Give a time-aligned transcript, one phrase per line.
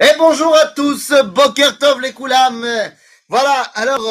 [0.00, 2.66] Et bonjour à tous, Boker Tov les Koulam.
[3.28, 4.04] Voilà, alors,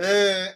[0.00, 0.46] euh,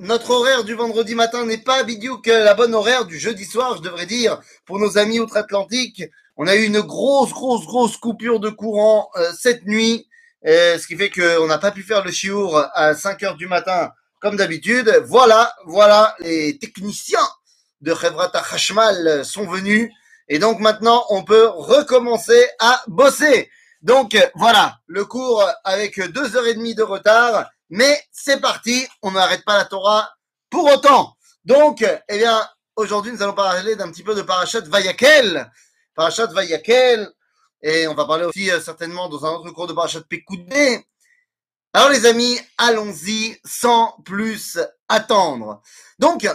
[0.00, 3.82] notre horaire du vendredi matin n'est pas que la bonne horaire du jeudi soir, je
[3.82, 6.02] devrais dire, pour nos amis outre-Atlantique.
[6.36, 10.08] On a eu une grosse, grosse, grosse coupure de courant euh, cette nuit,
[10.46, 13.46] euh, ce qui fait qu'on n'a pas pu faire le chiour à 5 heures du
[13.46, 15.00] matin comme d'habitude.
[15.06, 17.28] Voilà, voilà, les techniciens
[17.82, 19.92] de Chevrata Hashmal sont venus.
[20.28, 23.48] Et donc maintenant, on peut recommencer à bosser.
[23.84, 29.10] Donc voilà, le cours avec deux heures et demie de retard, mais c'est parti, on
[29.10, 30.10] n'arrête pas la Torah
[30.48, 31.14] pour autant.
[31.44, 32.42] Donc, eh bien,
[32.76, 35.50] aujourd'hui, nous allons parler d'un petit peu de Parashat Vayakel.
[35.94, 37.12] Parashat Vayakel,
[37.60, 40.82] et on va parler aussi euh, certainement dans un autre cours de Parashat Pekoudé.
[41.74, 45.60] Alors les amis, allons-y sans plus attendre.
[45.98, 46.26] Donc,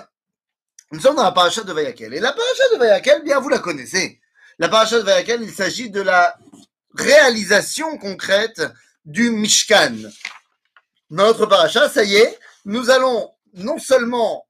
[0.91, 2.13] nous sommes dans la Parashat de Vayakel.
[2.13, 4.21] Et la Parashat de Vayakel, bien vous la connaissez.
[4.59, 6.37] La Parashat de Vayakel, il s'agit de la
[6.94, 8.62] réalisation concrète
[9.04, 9.96] du Mishkan.
[11.10, 14.46] Dans notre paracha, ça y est, nous allons non seulement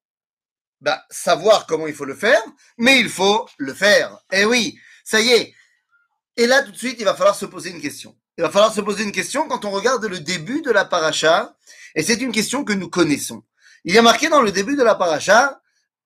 [0.80, 2.42] bah, savoir comment il faut le faire,
[2.78, 4.18] mais il faut le faire.
[4.32, 5.54] Eh oui, ça y est.
[6.36, 8.16] Et là, tout de suite, il va falloir se poser une question.
[8.36, 11.54] Il va falloir se poser une question quand on regarde le début de la paracha,
[11.94, 13.42] et c'est une question que nous connaissons.
[13.84, 15.60] Il y a marqué dans le début de la paracha,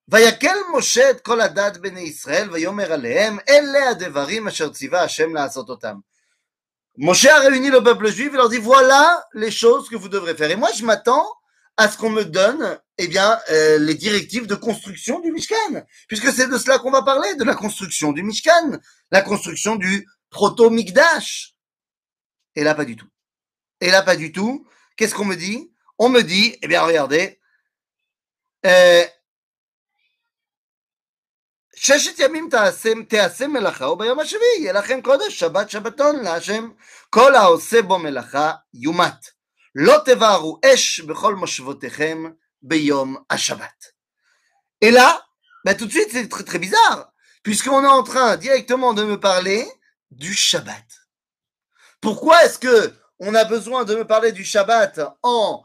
[0.09, 5.69] ויקל משה את כל הדת בני ישראל ויאמר עליהם אלה הדברים אשר ציווה השם לעשות
[5.69, 5.99] אותם.
[6.98, 10.36] Moshe a réuni le peuple juif et leur dit voilà les choses que vous devrez
[10.36, 10.52] faire.
[10.52, 11.26] Et moi, je m'attends
[11.78, 16.32] à ce qu'on me donne, eh bien, euh, les directives de construction du Mishkan, puisque
[16.32, 18.78] c'est de cela qu'on va parler, de la construction du Mishkan,
[19.12, 21.56] la construction du proto-Mikdash.
[22.56, 23.08] Et là, pas du tout.
[23.82, 24.68] Et là, pas du tout.
[24.96, 25.72] Qu'est-ce qu'on me dit?
[25.98, 27.40] On me dit, eh bien, regardez,
[28.66, 29.04] euh,
[31.83, 36.71] ששת ימים תעשה, תעשה מלאכה וביום השביעי יהיה לכם קודש שבת שבתון להשם
[37.11, 39.39] כל העושה בו מלאכה יומת
[39.75, 42.25] לא תבערו אש בכל מושבותיכם
[42.63, 43.99] ביום השבת.
[44.85, 45.23] Et là,
[45.65, 47.13] bah tout de suite c'est très très bizarre,
[47.43, 49.67] puisqu'on est en train directement de me parler
[50.11, 50.87] du Shabbat.
[52.01, 55.65] Pourquoi est-ce que on a besoin de me parler du Shabbat en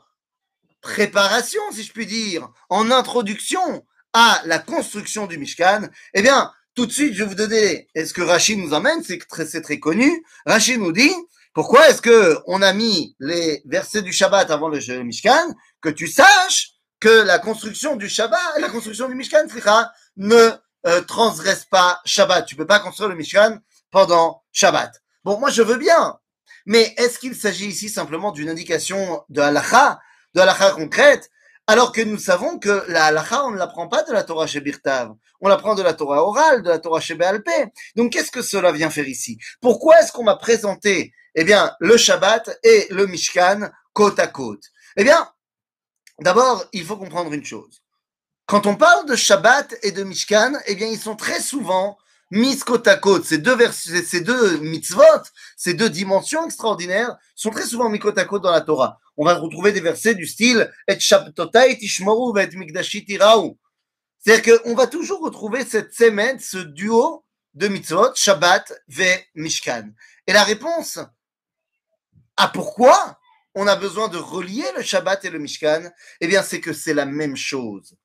[0.82, 6.87] préparation, si je puis dire, en introduction à la construction du Mishkan, eh bien, tout
[6.87, 9.79] de suite, je vais vous donner, est-ce que Rachid nous emmène, c'est très, c'est très
[9.81, 10.25] connu.
[10.47, 11.13] Rachid nous dit,
[11.53, 15.55] pourquoi est-ce que on a mis les versets du Shabbat avant le Mishkan?
[15.81, 19.47] Que tu saches que la construction du Shabbat, la construction du Mishkan,
[20.17, 20.51] ne
[20.87, 22.47] euh, transgresse pas Shabbat.
[22.47, 23.59] Tu peux pas construire le Mishkan
[23.91, 25.03] pendant Shabbat.
[25.25, 26.19] Bon, moi, je veux bien.
[26.67, 29.99] Mais est-ce qu'il s'agit ici simplement d'une indication de halakha,
[30.35, 31.29] de halakha concrète?
[31.71, 34.63] Alors que nous savons que la halakha, on ne l'apprend pas de la Torah chez
[34.63, 35.13] Birtav.
[35.43, 37.53] On l'apprend de la Torah orale, de la Torah chez Béalpé.
[37.95, 39.39] Donc, qu'est-ce que cela vient faire ici?
[39.61, 44.65] Pourquoi est-ce qu'on m'a présenté, eh bien, le Shabbat et le Mishkan côte à côte?
[44.97, 45.31] Eh bien,
[46.19, 47.83] d'abord, il faut comprendre une chose.
[48.47, 51.99] Quand on parle de Shabbat et de Mishkan, eh bien, ils sont très souvent
[52.31, 53.25] mis côte à côte.
[53.25, 55.03] Ces deux, vers, ces deux mitzvot,
[55.57, 58.99] ces deux dimensions extraordinaires sont très souvent mis côte à côte dans la Torah.
[59.17, 63.59] On va retrouver des versets du style Et Shabtotai tishmoru et Mikdashi tiraou.
[64.19, 67.25] C'est-à-dire qu'on va toujours retrouver cette semaine, ce duo
[67.55, 69.91] de mitzvot, Shabbat ve Mishkan.
[70.27, 70.99] Et la réponse
[72.37, 73.19] à pourquoi
[73.55, 75.91] on a besoin de relier le Shabbat et le Mishkan,
[76.21, 77.97] eh bien, c'est que c'est la même chose.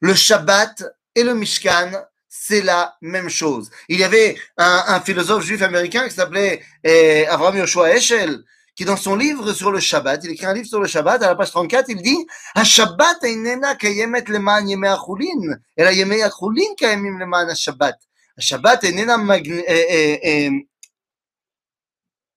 [0.00, 3.71] Le Shabbat et le Mishkan, c'est la même chose.
[3.89, 8.43] Il y avait un, un philosophe juif américain qui s'appelait eh, Avraham Yoshua Eshel,
[8.75, 11.27] qui dans son livre sur le Shabbat, il écrit un livre sur le Shabbat, à
[11.27, 15.39] la page 34, il dit "השבת איננה קיימת למען ימי החולין,
[15.79, 17.95] אלא ימי החולין קיימים למען השבת.
[18.37, 19.59] השבת איננה מגנ...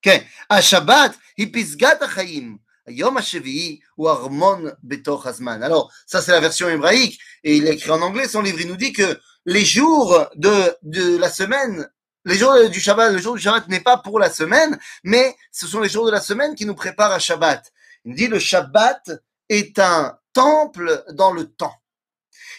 [0.02, 0.18] כן,
[0.50, 2.56] השבת היא פסגת החיים.
[2.87, 5.63] Yom HaShevi'i ou Armon Betoch Hazman.
[5.63, 8.67] Alors, ça c'est la version hébraïque, et il a écrit en anglais, son livre, il
[8.67, 11.89] nous dit que les jours de, de la semaine,
[12.25, 15.67] les jours du Shabbat, le jour du Shabbat n'est pas pour la semaine, mais ce
[15.67, 17.71] sont les jours de la semaine qui nous préparent à Shabbat.
[18.05, 19.11] Il nous dit le Shabbat
[19.49, 21.75] est un temple dans le temps.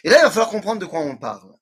[0.05, 1.55] Et là, il va falloir comprendre de quoi on parle.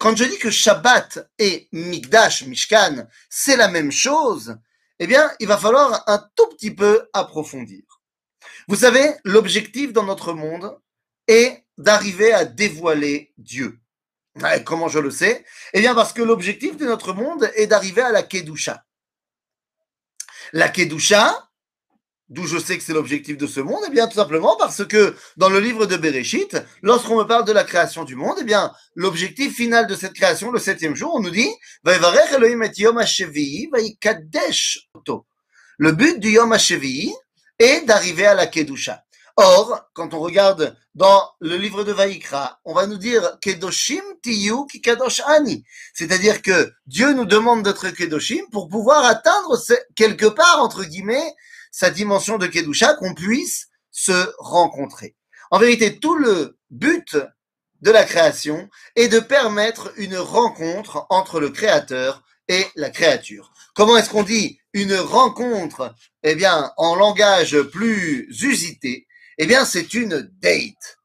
[0.00, 4.56] Quand je dis que Shabbat et Mikdash, Mishkan, c'est la même chose,
[4.98, 7.93] eh bien, il va falloir un tout petit peu approfondir.
[8.68, 10.78] Vous savez, l'objectif dans notre monde
[11.28, 13.78] est d'arriver à dévoiler Dieu.
[14.64, 15.44] Comment je le sais?
[15.72, 18.84] Eh bien parce que l'objectif de notre monde est d'arriver à la Kedusha.
[20.52, 21.50] La Kedusha,
[22.28, 25.14] d'où je sais que c'est l'objectif de ce monde, eh bien tout simplement parce que
[25.36, 28.72] dans le livre de Bereshit, lorsqu'on me parle de la création du monde, eh bien
[28.94, 31.50] l'objectif final de cette création, le septième jour, on nous dit
[32.78, 33.02] Yom
[35.78, 37.14] Le but du Yom HaShevi'i
[37.58, 39.04] est d'arriver à la Kedusha.
[39.36, 44.64] Or, quand on regarde dans le livre de Vaïkra, on va nous dire Kedoshim tiyu
[44.66, 45.64] ki kadosh ani.
[45.92, 49.58] C'est-à-dire que Dieu nous demande d'être Kedoshim pour pouvoir atteindre
[49.96, 51.34] quelque part, entre guillemets,
[51.72, 55.16] sa dimension de Kedusha, qu'on puisse se rencontrer.
[55.50, 57.16] En vérité, tout le but
[57.80, 63.52] de la création est de permettre une rencontre entre le créateur et la créature.
[63.74, 69.94] Comment est-ce qu'on dit une rencontre Eh bien, en langage plus usité, eh bien, c'est
[69.94, 70.98] une date.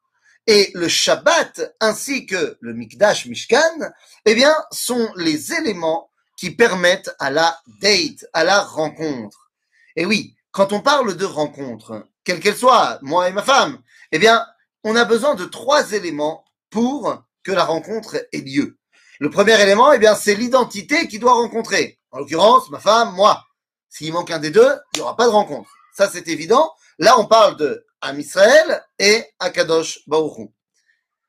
[0.45, 3.91] Et le Shabbat ainsi que le Mikdash Mishkan,
[4.25, 9.49] eh bien, sont les éléments qui permettent à la date, à la rencontre.
[9.95, 13.81] Et oui, quand on parle de rencontre, quelle qu'elle soit, moi et ma femme,
[14.11, 14.45] eh bien,
[14.83, 18.77] on a besoin de trois éléments pour que la rencontre ait lieu.
[19.19, 21.98] Le premier élément, eh bien, c'est l'identité qui doit rencontrer.
[22.11, 23.45] En l'occurrence, ma femme, moi.
[23.89, 25.69] S'il manque un des deux, il n'y aura pas de rencontre.
[25.93, 26.71] Ça, c'est évident.
[26.99, 30.49] Là, on parle de Am Israël et Akadosh Baruch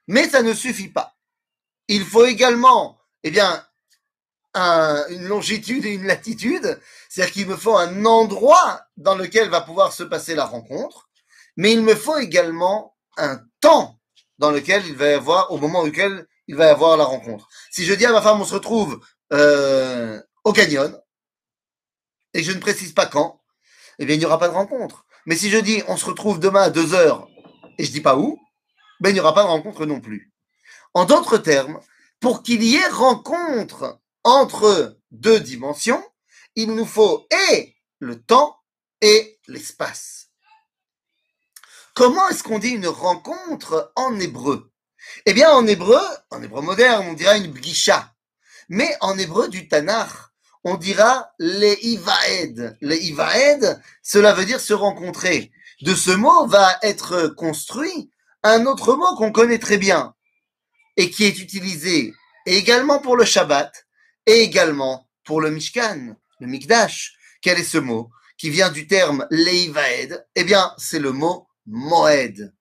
[0.07, 1.17] Mais ça ne suffit pas.
[1.89, 3.65] Il faut également, eh bien,
[4.55, 6.81] une longitude et une latitude.
[7.09, 11.09] C'est-à-dire qu'il me faut un endroit dans lequel va pouvoir se passer la rencontre.
[11.57, 13.99] Mais il me faut également un temps
[14.39, 17.49] dans lequel il va y avoir, au moment auquel il va y avoir la rencontre.
[17.71, 19.01] Si je dis à ma femme, on se retrouve
[19.33, 21.01] euh, au canyon,
[22.35, 23.43] et je ne précise pas quand,
[23.99, 25.05] eh bien, il n'y aura pas de rencontre.
[25.27, 27.29] Mais si je dis on se retrouve demain à 2 heures
[27.79, 28.41] et je dis pas où,
[29.01, 30.33] ben il n'y aura pas de rencontre non plus.
[30.95, 31.81] En d'autres termes,
[32.21, 36.05] pour qu'il y ait rencontre entre deux dimensions,
[36.55, 38.59] il nous faut et le temps
[39.01, 40.31] et l'espace.
[41.95, 44.73] Comment est-ce qu'on dit une rencontre en hébreu?
[45.27, 46.01] Eh bien, en hébreu,
[46.31, 48.15] en hébreu moderne, on dira une bgisha.
[48.69, 50.11] Mais en hébreu du Tanakh,
[50.65, 52.77] on dira les ivaed.
[52.81, 55.53] Les ivaed, cela veut dire se rencontrer.
[55.83, 58.11] De ce mot va être construit
[58.43, 60.15] un autre mot qu'on connaît très bien
[60.97, 62.13] et qui est utilisé
[62.47, 63.87] également pour le Shabbat
[64.27, 67.15] et également pour le Mishkan, le Mikdash.
[67.43, 70.27] Quel est ce mot qui vient du terme leivaed?
[70.35, 72.55] Eh bien, c'est le mot moed.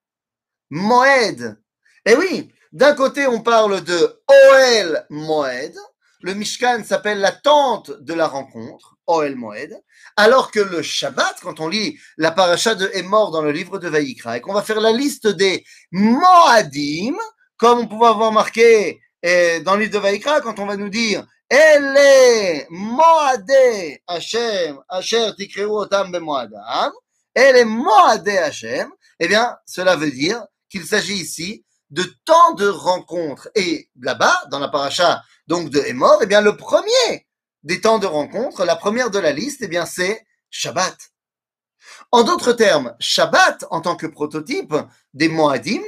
[0.70, 1.60] Moed.
[2.06, 5.74] Eh oui, d'un côté, on parle de Oel Moed,
[6.22, 9.74] le Mishkan s'appelle la tente de la rencontre, Oel Moed,
[10.16, 13.88] alors que le Shabbat, quand on lit la paracha de Emor dans le livre de
[13.88, 17.16] Vaïkra, et qu'on va faire la liste des Moadim,
[17.56, 20.90] comme on pouvait avoir marqué eh, dans le livre de Vaïkra, quand on va nous
[20.90, 23.50] dire Elle Moade
[24.06, 26.92] Hashem, Asher Tikreu Otam Bemoadam,
[27.34, 33.48] Elle Moade Hashem, eh bien, cela veut dire qu'il s'agit ici de tant de rencontres.
[33.54, 37.26] Et là-bas, dans la paracha donc de Hémor, eh bien, le premier
[37.64, 40.96] des temps de rencontres, la première de la liste, eh bien, c'est Shabbat.
[42.12, 44.76] En d'autres termes, Shabbat, en tant que prototype
[45.12, 45.82] des Moadim,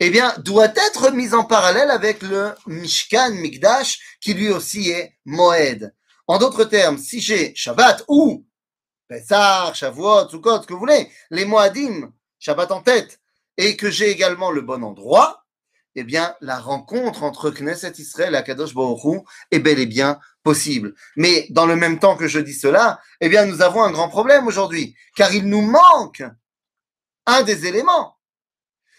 [0.00, 5.18] eh bien, doit être mis en parallèle avec le Mishkan Mikdash, qui lui aussi est
[5.26, 5.94] Moed.
[6.26, 8.46] En d'autres termes, si j'ai Shabbat ou
[9.06, 13.20] Pesach, Shavuot, Sukkot, ce que vous voulez, les Moadim, Shabbat en tête,
[13.58, 15.43] et que j'ai également le bon endroit,
[15.96, 20.94] eh bien, la rencontre entre Knesset Israël et Akadosh Baruch est bel et bien possible.
[21.16, 24.08] Mais dans le même temps que je dis cela, eh bien, nous avons un grand
[24.08, 26.24] problème aujourd'hui, car il nous manque
[27.26, 28.18] un des éléments.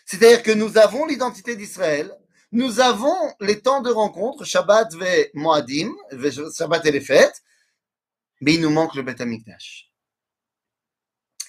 [0.05, 2.11] C'est-à-dire que nous avons l'identité d'Israël,
[2.51, 5.91] nous avons les temps de rencontre, Shabbat ve Moadim,
[6.55, 7.43] Shabbat et les fêtes,
[8.41, 9.84] mais il nous manque le Beth Amikdash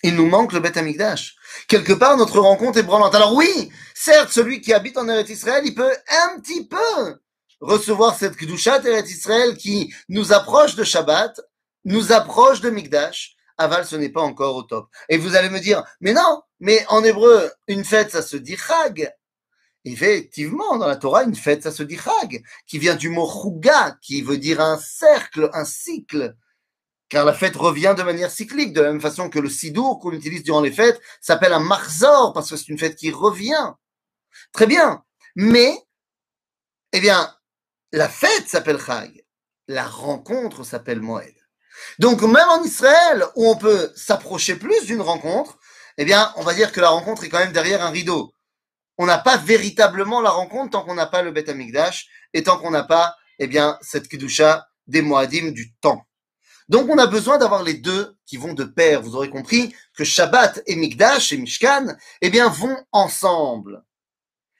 [0.06, 1.34] il nous manque le Beth Amikdash.
[1.66, 3.14] Quelque part, notre rencontre est branlante.
[3.16, 7.18] Alors oui, certes, celui qui habite en Eretz Israël, il peut un petit peu
[7.60, 11.40] recevoir cette Kedushat Eretz Israël qui nous approche de Shabbat,
[11.84, 13.34] nous approche de Mikdash.
[13.58, 14.88] Aval, ce n'est pas encore au top.
[15.08, 18.56] Et vous allez me dire, mais non, mais en hébreu, une fête, ça se dit
[18.56, 19.12] Chag.
[19.84, 23.96] Effectivement, dans la Torah, une fête, ça se dit Chag, qui vient du mot Chuga,
[24.02, 26.36] qui veut dire un cercle, un cycle
[27.08, 30.12] car la fête revient de manière cyclique, de la même façon que le sidour qu'on
[30.12, 33.72] utilise durant les fêtes s'appelle un marzor, parce que c'est une fête qui revient.
[34.52, 35.04] Très bien.
[35.36, 35.78] Mais,
[36.92, 37.34] eh bien,
[37.92, 39.24] la fête s'appelle Chag.
[39.68, 41.34] La rencontre s'appelle Moed.
[41.98, 45.58] Donc, même en Israël, où on peut s'approcher plus d'une rencontre,
[45.98, 48.32] eh bien, on va dire que la rencontre est quand même derrière un rideau.
[48.98, 52.58] On n'a pas véritablement la rencontre tant qu'on n'a pas le Beth Amikdash et tant
[52.58, 56.05] qu'on n'a pas, eh bien, cette Kedusha des Moadim du temps.
[56.68, 59.02] Donc on a besoin d'avoir les deux qui vont de pair.
[59.02, 63.84] Vous aurez compris que Shabbat et Mikdash et Mishkan, eh bien, vont ensemble.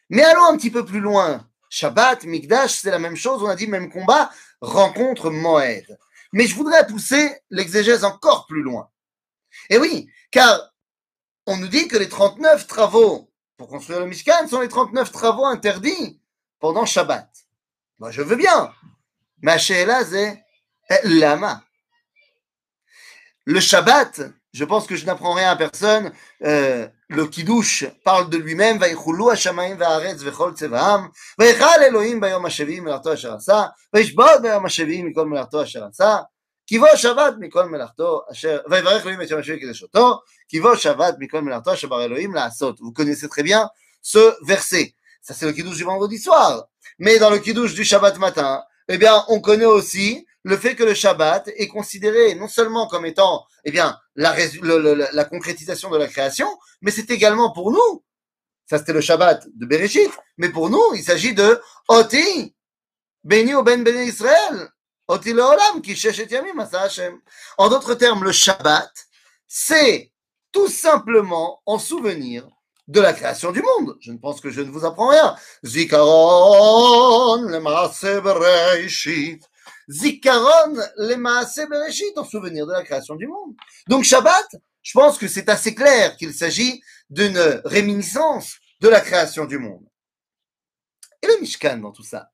[0.08, 1.48] Mais allons un petit peu plus loin.
[1.68, 5.98] Shabbat, Mikdash, c'est la même chose, on a dit même combat, rencontre Moed.
[6.32, 8.88] Mais je voudrais pousser l'exégèse encore plus loin.
[9.68, 10.72] Et oui, car
[11.46, 15.46] on nous dit que les 39 travaux pour construire le Mishkan sont les 39 travaux
[15.46, 16.20] interdits
[16.60, 17.28] pendant Shabbat.
[17.98, 18.72] Moi, je veux bien.
[21.04, 21.64] Lama.
[23.48, 24.22] Le Shabbat,
[24.52, 26.10] je pense que je n'apprends rien à personne.
[26.42, 28.78] Euh, le Kiddush parle de lui-même.
[28.78, 31.08] Vaïchoulou Hashamaim va'aretz v'chol tsevaam.
[31.38, 33.72] Vaïchal Elohim bayom hashevim melarto asher asa.
[33.92, 36.28] Bayom hashevim mikol melarto asher asa.
[36.68, 38.62] Kivo Shabbat mikol melarto asher...
[38.66, 40.22] Vaïvarech Elohim et yom hashevim kedeshoto.
[40.50, 42.74] Kivo Shabbat mikol melarto asher bar Elohim la'asot.
[42.80, 43.70] Vous connaissez très bien
[44.02, 44.92] ce verset.
[45.22, 46.66] Ça, c'est le Kiddush du vendredi soir.
[46.98, 50.84] Mais dans le Kiddush du Shabbat matin, eh bien, on connaît aussi le fait que
[50.84, 54.32] le Shabbat est considéré non seulement comme étant, eh bien, la,
[55.24, 56.46] concrétisation de la création,
[56.82, 58.04] mais c'est également pour nous.
[58.70, 60.12] Ça, c'était le Shabbat de Bereshit.
[60.36, 62.54] Mais pour nous, il s'agit de Oti,
[63.24, 64.68] Beni ou Ben Ben Israël.
[65.08, 66.68] Oti Leolam, qui et Yamim.
[67.58, 68.92] En d'autres termes, le Shabbat,
[69.48, 70.12] c'est
[70.52, 72.46] tout simplement en souvenir
[72.86, 73.96] de la création du monde.
[74.00, 75.34] Je ne pense que je ne vous apprends rien.
[75.64, 77.58] Zikaron, le.
[79.88, 83.55] Zikaron le Bereshit, en souvenir de la création du monde.
[83.88, 89.45] Donc Shabbat, je pense que c'est assez clair qu'il s'agit d'une réminiscence de la création
[89.45, 89.85] du monde.
[91.23, 92.31] Et le Mishkan dans tout ça?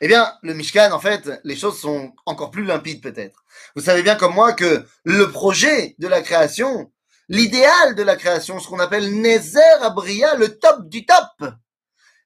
[0.00, 3.44] Eh bien, le Mishkan, en fait, les choses sont encore plus limpides peut-être.
[3.76, 6.92] Vous savez bien comme moi que le projet de la création,
[7.28, 11.52] l'idéal de la création, ce qu'on appelle Nezer Abria, le top du top,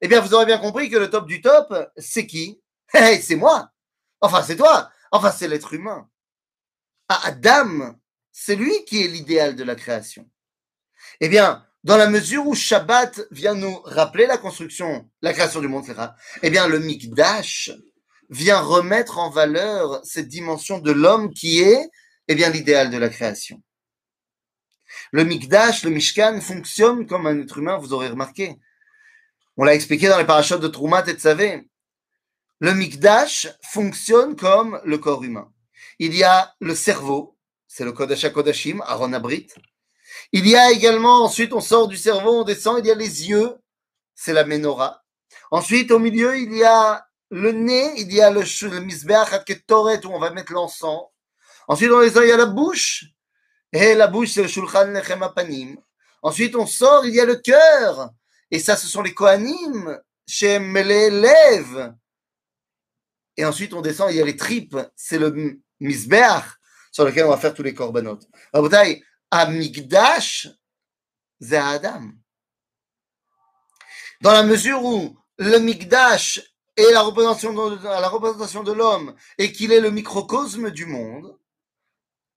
[0.01, 2.61] eh bien, vous aurez bien compris que le top du top, c'est qui?
[2.93, 3.74] C'est moi
[4.25, 4.91] Enfin, c'est toi.
[5.11, 6.09] Enfin, c'est l'être humain.
[7.11, 7.95] Ah, Adam,
[8.33, 10.27] c'est lui qui est l'idéal de la création.
[11.21, 15.69] Eh bien, dans la mesure où Shabbat vient nous rappeler la construction, la création du
[15.69, 16.09] monde, etc.,
[16.43, 17.71] eh bien, le Mikdash
[18.31, 21.87] vient remettre en valeur cette dimension de l'homme qui est,
[22.29, 23.63] eh bien, l'idéal de la création.
[25.13, 28.57] Le Mikdash, le Mishkan fonctionne comme un être humain, vous aurez remarqué.
[29.59, 31.21] On l'a expliqué dans les parachutes de Troumat et de
[32.65, 35.53] le Mikdash fonctionne comme le corps humain.
[35.99, 37.37] Il y a le cerveau,
[37.69, 39.49] c'est le Kodesh HaKodashim, Aaron Abrit.
[40.33, 43.29] Il y a également, ensuite on sort du cerveau, on descend, il y a les
[43.29, 43.55] yeux,
[44.15, 45.03] c'est la menorah.
[45.51, 49.29] Ensuite, au milieu, il y a le nez, il y a le, le Mizbeach
[49.71, 51.03] où on va mettre l'encens.
[51.69, 53.05] Ensuite, on descend, il y a la bouche.
[53.75, 55.77] Et la bouche, c'est le Shulchan Lechem Apanim.
[56.23, 58.09] Ensuite, on sort, il y a le cœur.
[58.51, 61.95] Et ça, ce sont les Kohanim, chez Lève.
[63.37, 66.45] Et ensuite, on descend, il y a les tripes, c'est le misbeach
[66.93, 68.19] sur lequel on va faire tous les korbanot.
[68.53, 70.49] Rabotai, Amigdash,
[71.41, 72.13] c'est Adam.
[74.21, 76.41] Dans la mesure où le Migdash
[76.77, 81.37] est la représentation de, la représentation de l'homme et qu'il est le microcosme du monde,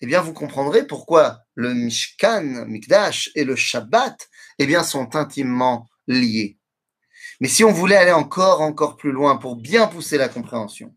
[0.01, 4.27] eh bien, vous comprendrez pourquoi le Mishkan, Migdash et le Shabbat,
[4.59, 6.56] eh bien, sont intimement liés.
[7.39, 10.96] Mais si on voulait aller encore, encore plus loin pour bien pousser la compréhension,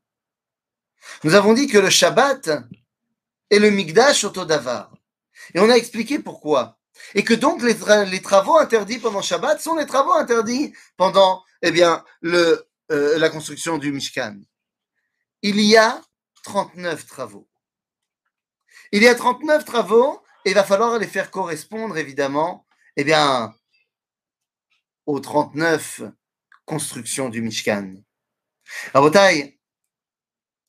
[1.25, 2.51] nous avons dit que le Shabbat
[3.51, 4.93] est le Migdash Otodavar.
[5.55, 6.79] Et on a expliqué pourquoi.
[7.15, 12.05] Et que donc les, travaux interdits pendant Shabbat sont les travaux interdits pendant, eh bien,
[12.25, 12.59] euh,
[12.91, 14.37] la construction du Mishkan.
[15.43, 16.01] Il y a
[16.45, 17.49] 39 travaux.
[18.93, 22.67] Il y a 39 travaux et il va falloir les faire correspondre, évidemment,
[22.97, 23.55] eh bien,
[25.07, 26.03] aux 39
[26.71, 27.97] construction du Mishkan.
[28.95, 29.59] Rabotai,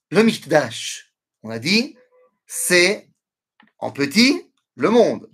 [0.09, 1.95] le Mikdash, on a dit,
[2.47, 3.07] c'est
[3.77, 5.29] en petit le monde.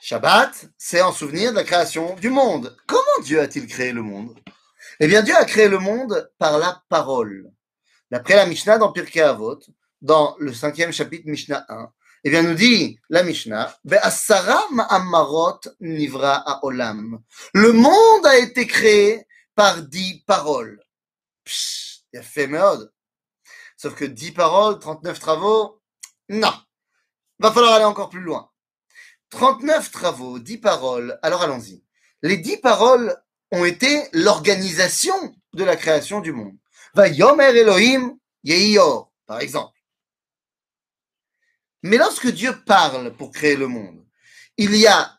[0.00, 2.76] Shabbat, c'est en souvenir de la création du monde.
[2.88, 4.36] Comment Dieu a-t-il créé le monde?
[4.98, 7.52] Eh bien, Dieu a créé le monde par la parole.
[8.10, 9.60] D'après la Mishnah dans Pirkei Avot,
[10.02, 11.92] dans le cinquième chapitre Mishnah 1,
[12.24, 13.78] eh bien, nous dit la Mishnah,
[15.80, 16.60] nivra.
[17.54, 19.24] Le monde a été créé
[19.54, 20.82] par dix paroles.
[22.12, 22.92] il a fait merde.
[23.76, 25.82] Sauf que dix paroles, 39 travaux,
[26.28, 26.52] non.
[27.38, 28.50] Va falloir aller encore plus loin.
[29.30, 31.18] 39 travaux, 10 paroles.
[31.22, 31.82] Alors allons-y.
[32.22, 33.16] Les dix paroles
[33.50, 36.56] ont été l'organisation de la création du monde.
[36.94, 39.78] Va Yomer Elohim Yehior, par exemple.
[41.82, 44.06] Mais lorsque Dieu parle pour créer le monde,
[44.56, 45.13] il y a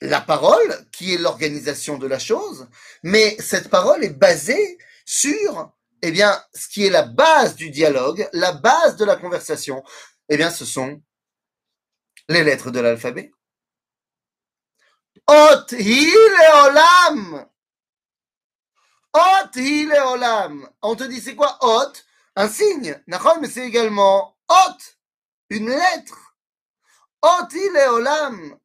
[0.00, 2.68] la parole, qui est l'organisation de la chose,
[3.02, 8.28] mais cette parole est basée sur, eh bien, ce qui est la base du dialogue,
[8.32, 9.82] la base de la conversation.
[10.28, 11.02] Eh bien, ce sont
[12.28, 13.32] les lettres de l'alphabet.
[15.26, 16.10] Ot hi
[16.64, 17.46] olam.
[19.12, 20.68] Ot hi olam.
[20.82, 21.92] On te dit, c'est quoi ot?
[22.36, 23.02] Un signe.
[23.06, 24.78] Mais c'est également ot,
[25.50, 26.30] une lettre.
[27.22, 28.58] Oti Leolam.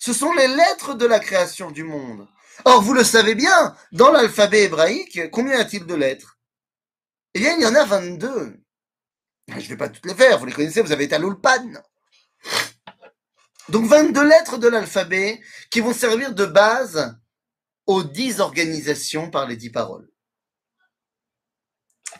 [0.00, 2.26] Ce sont les lettres de la création du monde.
[2.64, 6.38] Or, vous le savez bien, dans l'alphabet hébraïque, combien a-t-il de lettres?
[7.34, 8.60] Eh bien, il y en a 22.
[9.48, 11.82] Je ne vais pas toutes les faire, vous les connaissez, vous avez été à l'Ulpan.
[13.68, 15.40] Donc 22 lettres de l'alphabet
[15.70, 17.16] qui vont servir de base
[17.86, 20.10] aux 10 organisations par les 10 paroles.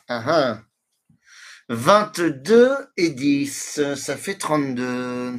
[0.06, 0.60] Ah,
[1.70, 2.86] 22 ah.
[2.96, 5.38] et 10, ça fait 32.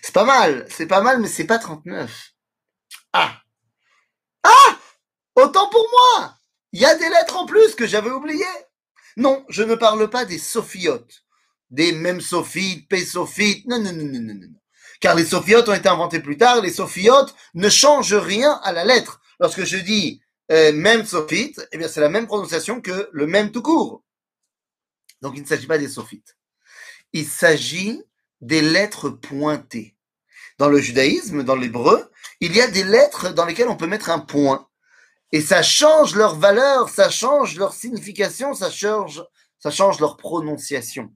[0.00, 2.32] C'est pas mal, c'est pas mal, mais c'est pas 39.
[3.12, 3.36] Ah
[4.44, 4.78] Ah
[5.34, 6.36] Autant pour moi
[6.70, 8.44] Il y a des lettres en plus que j'avais oubliées.
[9.16, 11.24] Non, je ne parle pas des sophiotes,
[11.70, 14.48] des mêmes sophites, p-sophites, non, non, non, non, non, non.
[15.00, 18.84] Car les sophiotes ont été inventés plus tard, les sophiotes ne changent rien à la
[18.84, 19.20] lettre.
[19.40, 20.22] Lorsque je dis
[20.52, 24.04] euh, même sophite, eh bien c'est la même prononciation que le même tout court.
[25.22, 26.36] Donc il ne s'agit pas des sophites.
[27.12, 28.02] Il s'agit
[28.40, 29.96] des lettres pointées.
[30.58, 32.10] Dans le judaïsme, dans l'hébreu,
[32.40, 34.68] il y a des lettres dans lesquelles on peut mettre un point.
[35.30, 39.24] Et ça change leur valeur, ça change leur signification, ça change,
[39.58, 41.12] ça change leur prononciation.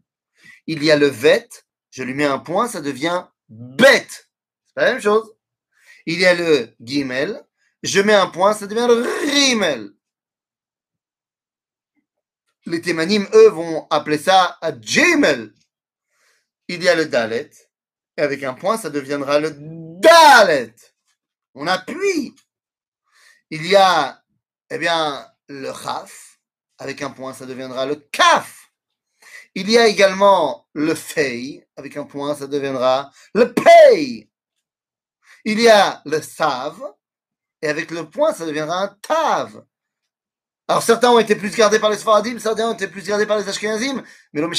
[0.67, 1.49] Il y a le vet,
[1.91, 4.31] je lui mets un point, ça devient bête.
[4.67, 5.35] C'est la même chose.
[6.07, 7.45] Il y a le gimel.
[7.83, 8.89] Je mets un point, ça devient
[9.31, 9.91] rimel.
[12.67, 15.55] Les témanim, eux, vont appeler ça à gimel.
[16.69, 17.51] Il y a le dalet.
[18.17, 19.53] Et avec un point, ça deviendra le
[20.01, 20.75] dalet.
[21.55, 22.35] On appuie.
[23.51, 24.21] Il y a,
[24.71, 26.41] eh bien, le chaf.
[26.79, 28.67] Avec un point, ça deviendra le kaf.
[29.55, 34.31] Il y a également le fei, avec un point, ça deviendra le pay.
[35.47, 36.79] Il y a le sav,
[37.63, 39.65] et avec le point, ça deviendra un tav.
[40.69, 43.39] Alors certains ont été plus gardés par les Sfaradim, certains ont été plus gardés par
[43.39, 44.55] les Ashkenazim, mais l'homme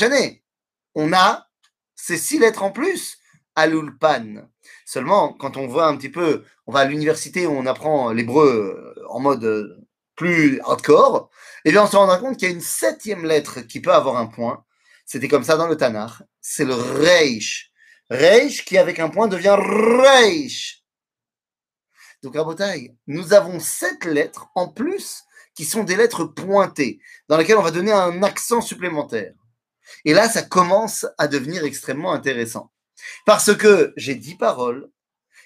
[0.96, 1.48] on a
[1.96, 3.18] ces six lettres en plus
[3.56, 4.48] à l'ulpan.
[4.86, 9.20] Seulement, quand on voit un petit peu, on va à l'université on apprend l'hébreu en
[9.20, 11.30] mode plus hardcore,
[11.66, 13.94] et eh bien on se rendra compte qu'il y a une septième lettre qui peut
[13.94, 14.64] avoir un point,
[15.08, 16.22] c'était comme ça dans le Tanakh.
[16.42, 17.72] C'est le Reish.
[18.10, 20.84] Reish qui, avec un point, devient Reish.
[22.22, 25.24] Donc, à Botaï, nous avons sept lettres en plus
[25.58, 29.34] qui sont des lettres pointées, dans lesquelles on va donner un accent supplémentaire.
[30.06, 32.72] Et là, ça commence à devenir extrêmement intéressant.
[33.26, 34.88] Parce que j'ai dix paroles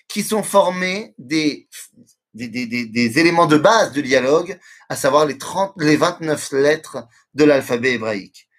[0.09, 1.69] qui sont formées des,
[2.35, 8.49] éléments de base du dialogue, à savoir les, 30, les 29 lettres de l'alphabet hébraïque.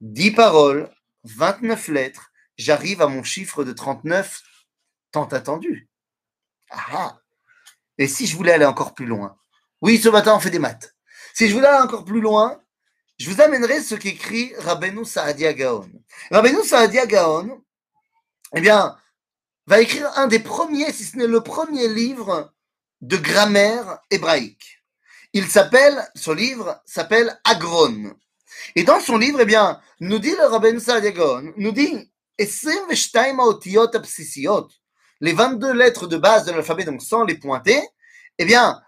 [0.00, 0.90] 10 paroles,
[1.24, 4.40] 29 lettres, j'arrive à mon chiffre de 39
[5.12, 5.90] tant attendu.
[6.70, 7.20] Ah, ah
[7.98, 9.36] Et si je voulais aller encore plus loin?
[9.82, 10.93] Oui, ce matin, on fait des maths.
[11.34, 12.62] Si je voulais aller encore plus loin,
[13.18, 15.90] je vous amènerai ce qu'écrit Rabbeinu Saadia Gaon.
[16.30, 17.60] Rabbeinu Saadia Gaon,
[18.54, 18.96] eh bien,
[19.66, 22.54] va écrire un des premiers, si ce n'est le premier livre
[23.00, 24.80] de grammaire hébraïque.
[25.32, 28.14] Il s'appelle, ce livre s'appelle Agron.
[28.76, 32.12] Et dans son livre, eh bien, nous dit le Rabben Sadiagon, nous dit
[35.20, 37.82] les 22 lettres de base de l'alphabet, donc sans les pointer,
[38.38, 38.80] eh bien,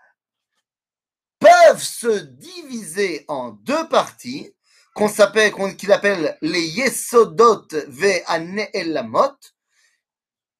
[1.66, 4.52] peuvent se diviser en deux parties
[4.94, 9.36] qu'on s'appelle, qu'il appelle les Yesodot Ve'ane'elamot,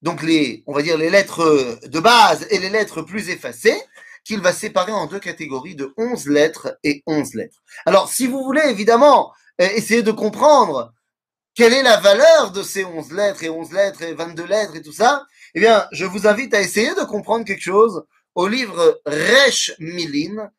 [0.01, 3.81] donc les, on va dire les lettres de base et les lettres plus effacées,
[4.25, 7.61] qu'il va séparer en deux catégories de 11 lettres et 11 lettres.
[7.85, 10.93] Alors, si vous voulez évidemment euh, essayer de comprendre
[11.55, 14.81] quelle est la valeur de ces 11 lettres et 11 lettres et 22 lettres et
[14.81, 18.03] tout ça, eh bien, je vous invite à essayer de comprendre quelque chose
[18.35, 20.51] au livre Resh Milin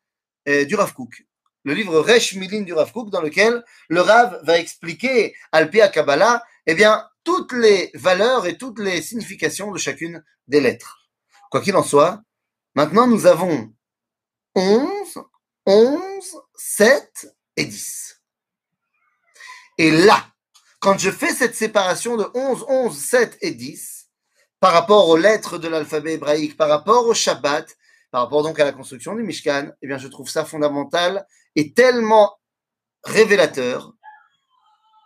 [0.49, 0.93] euh, du Rav.
[1.63, 6.73] Le livre Resh Milin du Rav dans lequel le Rav va expliquer, Alpia Kabbalah, eh
[6.73, 11.09] bien, toutes les valeurs et toutes les significations de chacune des lettres.
[11.51, 12.21] Quoi qu'il en soit,
[12.75, 13.73] Maintenant, nous avons
[14.55, 15.23] 11,
[15.65, 18.21] 11, 7 et 10.
[19.79, 20.27] Et là,
[20.79, 24.09] quand je fais cette séparation de 11, 11, 7 et 10,
[24.59, 27.75] par rapport aux lettres de l'alphabet hébraïque, par rapport au Shabbat,
[28.11, 31.73] par rapport donc à la construction du Mishkan, eh bien, je trouve ça fondamental et
[31.73, 32.39] tellement
[33.03, 33.93] révélateur,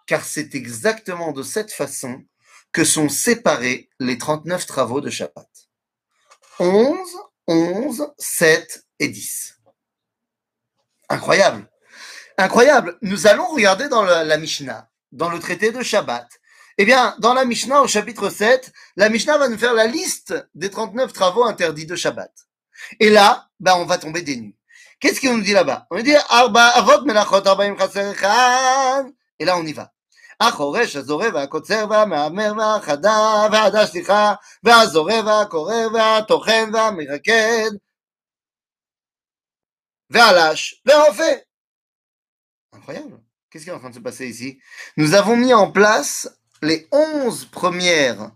[0.07, 2.23] car c'est exactement de cette façon
[2.71, 5.47] que sont séparés les 39 travaux de Shabbat.
[6.59, 6.97] 11,
[7.47, 9.59] 11, 7 et 10.
[11.09, 11.69] Incroyable.
[12.37, 12.97] Incroyable.
[13.01, 16.27] Nous allons regarder dans la, Mishnah, dans le traité de Shabbat.
[16.79, 20.33] Eh bien, dans la Mishnah, au chapitre 7, la Mishnah va nous faire la liste
[20.55, 22.31] des 39 travaux interdits de Shabbat.
[23.00, 24.56] Et là, ben, on va tomber des nues.
[25.00, 27.76] Qu'est-ce qu'on nous dit là-bas On nous dit Arba Avot Melachot Arbaim
[29.38, 29.92] Et là, on y va.
[30.40, 37.70] החורש, הזורע והקוצר והמהמר והחדה והעדה סליחה והזורע והקורא והטוחן והמרקד
[40.10, 41.32] והלש והאופה.
[42.74, 43.20] Incroyable.
[43.50, 44.60] Qu'est-ce qui est en train de se passer ici
[44.96, 46.28] Nous avons mis en place
[46.62, 48.30] les onze premières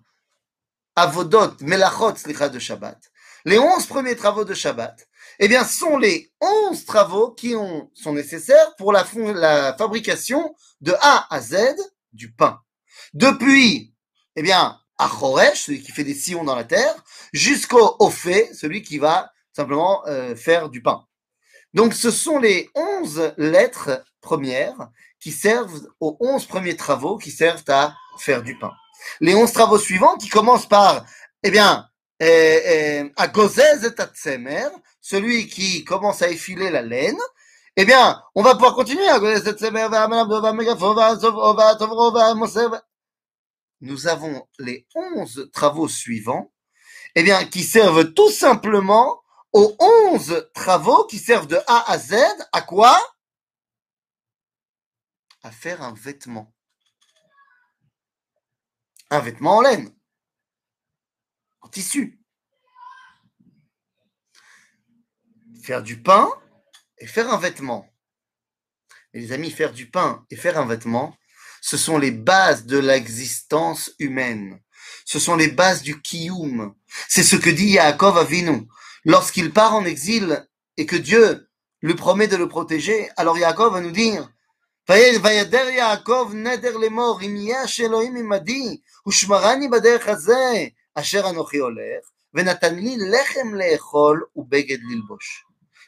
[0.96, 2.98] avodot, melachot, slicha de Shabbat.
[3.47, 5.07] Les onze premiers travaux de Shabbat,
[5.39, 10.93] eh bien, sont les onze travaux qui ont, sont nécessaires pour la, la fabrication de
[10.99, 11.55] A à Z
[12.11, 12.59] du pain.
[13.13, 13.93] Depuis,
[14.35, 16.93] eh bien, Achoresh, celui qui fait des sillons dans la terre,
[17.31, 21.05] jusqu'au Ophé, celui qui va simplement euh, faire du pain.
[21.73, 24.89] Donc, ce sont les onze lettres premières
[25.21, 28.73] qui servent aux onze premiers travaux qui servent à faire du pain.
[29.21, 31.05] Les onze travaux suivants qui commencent par,
[31.43, 31.87] eh bien,
[32.19, 34.63] à Gozez et
[35.01, 37.19] celui qui commence à effiler la laine,
[37.75, 39.05] eh bien, on va pouvoir continuer.
[43.81, 46.51] Nous avons les onze travaux suivants,
[47.13, 49.21] eh bien, qui servent tout simplement
[49.53, 52.15] aux onze travaux qui servent de A à Z
[52.51, 52.99] à quoi?
[55.43, 56.53] À faire un vêtement.
[59.09, 59.95] Un vêtement en laine,
[61.66, 62.18] en tissu.
[65.62, 66.28] Faire du pain
[66.98, 67.86] et faire un vêtement.
[69.14, 71.16] Et les amis, faire du pain et faire un vêtement,
[71.60, 74.60] ce sont les bases de l'existence humaine.
[75.04, 76.74] Ce sont les bases du kiyum.
[77.08, 78.66] C'est ce que dit Yaakov Avinu.
[79.04, 80.46] Lorsqu'il part en exil
[80.76, 81.48] et que Dieu
[81.82, 84.28] lui promet de le protéger, alors Yaakov va nous dire,
[84.88, 92.74] וידר יעקב נדר לאמור, אם יש אלוהים עמדי, ושמרני בדרך הזה, אשר אנוכי הולך, ונתן
[92.74, 95.44] לי לחם לאכול ובגד ללבוש.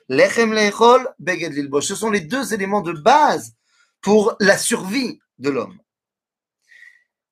[0.09, 1.93] לחם לאכול, בגד ללבוש.
[1.93, 3.55] Ce sont les deux éléments de base
[4.03, 5.79] pour la survie de l'homme.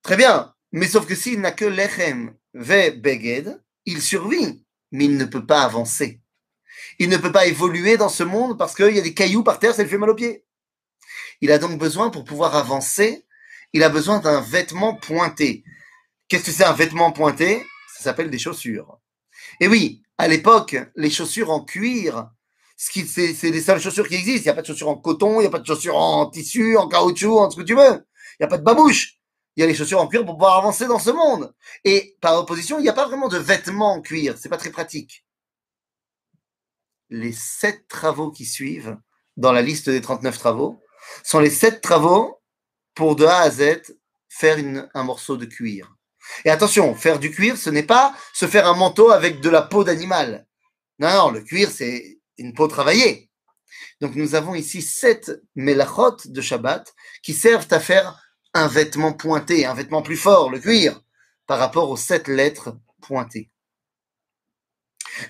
[0.03, 5.17] Très bien, mais sauf que s'il n'a que lechem ve beged, il survit, mais il
[5.17, 6.21] ne peut pas avancer.
[6.99, 9.59] Il ne peut pas évoluer dans ce monde parce qu'il y a des cailloux par
[9.59, 10.45] terre, ça lui fait mal aux pieds.
[11.41, 13.25] Il a donc besoin, pour pouvoir avancer,
[13.73, 15.65] il a besoin d'un vêtement pointé.
[16.28, 17.66] Qu'est-ce que c'est un vêtement pointé?
[17.96, 19.00] Ça s'appelle des chaussures.
[19.60, 22.30] Et oui, à l'époque, les chaussures en cuir,
[22.76, 23.02] c'est
[23.44, 24.42] les seules chaussures qui existent.
[24.42, 26.30] Il n'y a pas de chaussures en coton, il n'y a pas de chaussures en
[26.30, 28.06] tissu, en caoutchouc, en ce que tu veux.
[28.40, 29.16] Il n'y a pas de babouche.
[29.56, 31.54] Il y a les chaussures en cuir pour pouvoir avancer dans ce monde.
[31.84, 34.36] Et par opposition, il n'y a pas vraiment de vêtements en cuir.
[34.38, 35.26] C'est pas très pratique.
[37.10, 38.98] Les sept travaux qui suivent
[39.38, 40.84] dans la liste des 39 travaux
[41.24, 42.42] sont les sept travaux
[42.94, 43.96] pour de A à Z
[44.30, 44.58] faire
[44.94, 45.97] un morceau de cuir.
[46.46, 49.62] Et attention, faire du cuir, ce n'est pas se faire un manteau avec de la
[49.62, 50.46] peau d'animal.
[51.00, 53.30] Non, non, le cuir, c'est une peau travaillée.
[54.02, 58.22] Donc nous avons ici sept melachot de Shabbat qui servent à faire
[58.54, 61.02] un vêtement pointé, un vêtement plus fort, le cuir,
[61.46, 63.52] par rapport aux sept lettres pointées.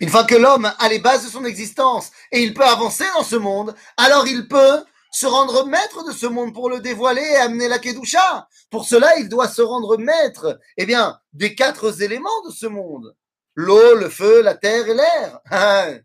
[0.02, 3.24] Une fois que l'homme a les bases de son existence et il peut avancer dans
[3.24, 7.38] ce monde, alors il peut se rendre maître de ce monde pour le dévoiler et
[7.38, 8.48] amener la Kedusha.
[8.70, 13.16] Pour cela, il doit se rendre maître, eh bien, des quatre éléments de ce monde.
[13.56, 15.42] L'eau, le feu, la terre et l'air.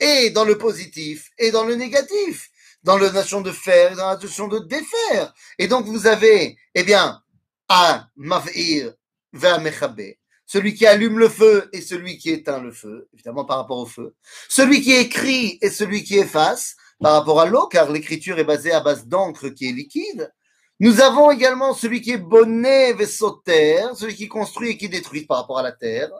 [0.00, 2.50] et dans le positif et dans le négatif.
[2.82, 5.32] Dans la notion de faire et dans la notion de défaire.
[5.58, 7.22] Et donc, vous avez, eh bien,
[7.68, 8.92] à mav'ir
[9.32, 9.60] vers.
[10.46, 13.86] Celui qui allume le feu et celui qui éteint le feu, évidemment par rapport au
[13.86, 14.14] feu.
[14.48, 18.72] Celui qui écrit et celui qui efface par rapport à l'eau, car l'écriture est basée
[18.72, 20.32] à base d'encre qui est liquide.
[20.80, 22.94] Nous avons également celui qui est bonnet
[23.44, 26.10] terre, celui qui construit et qui détruit par rapport à la terre,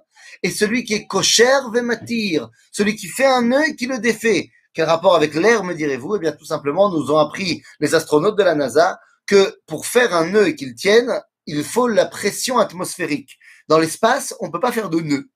[0.43, 4.51] et celui qui est cocher vématir, celui qui fait un nœud et qui le défait.
[4.73, 6.17] Quel rapport avec l'air, me direz-vous?
[6.17, 10.15] Eh bien, tout simplement, nous ont appris les astronautes de la NASA que pour faire
[10.15, 13.39] un nœud et qu'il tienne, il faut la pression atmosphérique.
[13.68, 15.31] Dans l'espace, on ne peut pas faire de nœud.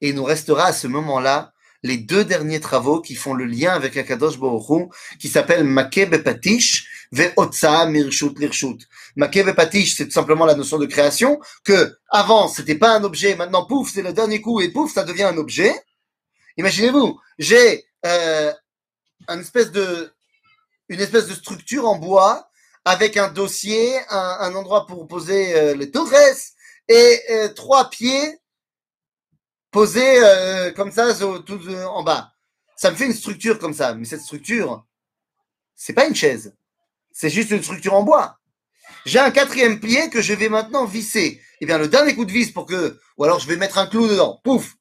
[0.00, 3.72] Et il nous restera à ce moment-là les deux derniers travaux qui font le lien
[3.74, 8.88] avec Akadosh Baruch qui s'appellent Makeb Patish Ve'otza Mirshut Lirshut.
[9.16, 13.36] Makeb Patish, c'est tout simplement la notion de création, que avant c'était pas un objet,
[13.36, 15.74] maintenant pouf, c'est le dernier coup et pouf, ça devient un objet.
[16.56, 18.52] Imaginez-vous, j'ai euh,
[19.28, 22.48] une espèce de structure en bois
[22.84, 26.12] avec un dossier, un, endroit pour poser euh, les torres
[26.88, 28.38] et euh, trois pieds
[29.70, 32.32] posé euh, comme ça tout euh, en bas.
[32.76, 34.84] Ça me fait une structure comme ça, mais cette structure,
[35.74, 36.54] c'est pas une chaise,
[37.12, 38.38] c'est juste une structure en bois.
[39.06, 41.40] J'ai un quatrième pied que je vais maintenant visser.
[41.60, 43.86] Eh bien, le dernier coup de vis pour que, ou alors je vais mettre un
[43.86, 44.74] clou dedans, pouf.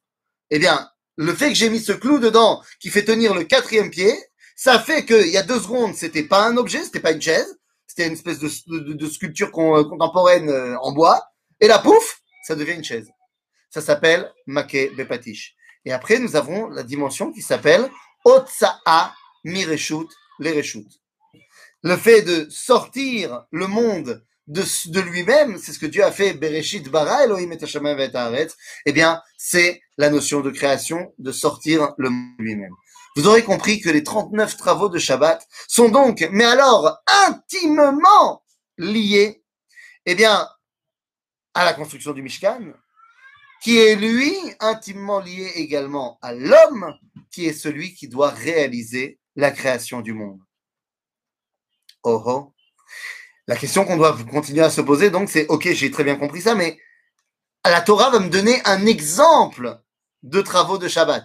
[0.49, 3.89] Eh bien, le fait que j'ai mis ce clou dedans qui fait tenir le quatrième
[3.89, 4.13] pied,
[4.55, 7.57] ça fait qu'il y a deux secondes, c'était pas un objet, c'était pas une chaise,
[7.93, 11.23] c'était une espèce de, sculpture con- contemporaine euh, en bois,
[11.59, 13.07] et là, pouf, ça devient une chaise.
[13.69, 15.55] Ça s'appelle Make Bepatish.
[15.85, 17.87] Et après, nous avons la dimension qui s'appelle
[18.25, 20.07] Otsa'a Mireshut
[20.39, 20.87] Lereshut.
[21.83, 26.89] Le fait de sortir le monde de, lui-même, c'est ce que Dieu a fait, Bereshit
[26.89, 28.47] bara Elohim et Hashemayim et
[28.87, 32.73] eh bien, c'est la notion de création, de sortir le monde de lui-même.
[33.15, 36.97] Vous aurez compris que les 39 travaux de Shabbat sont donc, mais alors,
[37.27, 38.43] intimement
[38.77, 39.43] liés,
[40.05, 40.47] eh bien,
[41.53, 42.73] à la construction du Mishkan,
[43.61, 46.93] qui est lui intimement lié également à l'homme,
[47.31, 50.39] qui est celui qui doit réaliser la création du monde.
[52.03, 52.53] Oh oh.
[53.47, 56.41] La question qu'on doit continuer à se poser, donc, c'est, ok, j'ai très bien compris
[56.41, 56.79] ça, mais
[57.63, 59.79] la Torah va me donner un exemple
[60.23, 61.23] de travaux de Shabbat.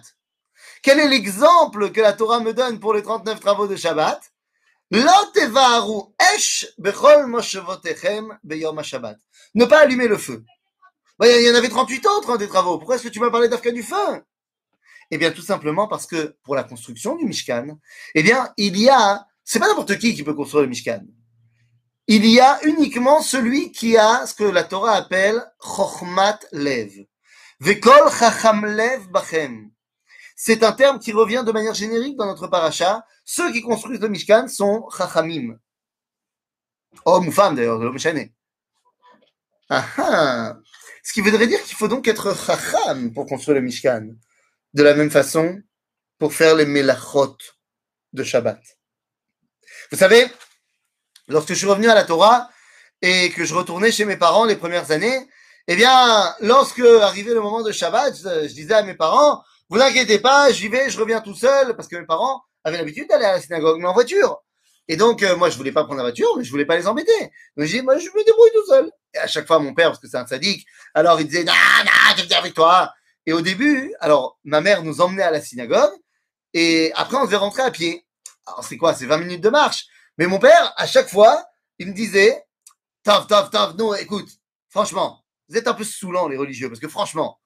[0.81, 4.21] Quel est l'exemple que la Torah me donne pour les 39 travaux de Shabbat?
[4.91, 5.03] Ne
[9.65, 10.43] pas allumer le feu.
[11.21, 12.77] Il y en avait 38 autres hein, des travaux.
[12.77, 14.23] Pourquoi est-ce que tu m'as parlé d'Afka du feu?
[15.11, 17.77] Eh bien, tout simplement parce que pour la construction du Mishkan,
[18.15, 21.01] eh bien, il y a, c'est pas n'importe qui qui peut construire le Mishkan.
[22.07, 27.05] Il y a uniquement celui qui a ce que la Torah appelle Chochmat Lev.
[27.59, 29.69] Vekol Chacham Lev Bachem.
[30.41, 33.05] C'est un terme qui revient de manière générique dans notre paracha.
[33.25, 35.59] Ceux qui construisent le Mishkan sont Chachamim.
[37.03, 38.29] Hommes ou femmes d'ailleurs, le Mishane.
[39.69, 40.57] Ah ah.
[41.03, 44.15] Ce qui voudrait dire qu'il faut donc être Chacham pour construire le Mishkan.
[44.73, 45.61] De la même façon,
[46.19, 47.35] pour faire les Melachot
[48.13, 48.61] de Shabbat.
[49.91, 50.25] Vous savez,
[51.27, 52.49] lorsque je suis revenu à la Torah
[53.01, 55.29] et que je retournais chez mes parents les premières années,
[55.67, 60.19] eh bien, lorsque arrivait le moment de Shabbat, je disais à mes parents, vous inquiétez
[60.19, 63.33] pas, j'y vais, je reviens tout seul, parce que mes parents avaient l'habitude d'aller à
[63.33, 64.41] la synagogue, mais en voiture.
[64.87, 66.87] Et donc, euh, moi, je voulais pas prendre la voiture, mais je voulais pas les
[66.87, 67.19] embêter.
[67.55, 68.91] Donc, j'ai dit, moi, je me débrouille tout seul.
[69.13, 71.53] Et à chaque fois, mon père, parce que c'est un sadique, alors il disait, non,
[71.53, 72.91] non, je viens avec toi.
[73.27, 75.91] Et au début, alors, ma mère nous emmenait à la synagogue,
[76.55, 78.07] et après, on devait rentrer à pied.
[78.47, 78.95] Alors, c'est quoi?
[78.95, 79.85] C'est 20 minutes de marche.
[80.17, 81.45] Mais mon père, à chaque fois,
[81.77, 82.43] il me disait,
[83.03, 84.29] taf, taf, taf, non, écoute,
[84.69, 87.38] franchement, vous êtes un peu saoulant, les religieux, parce que franchement,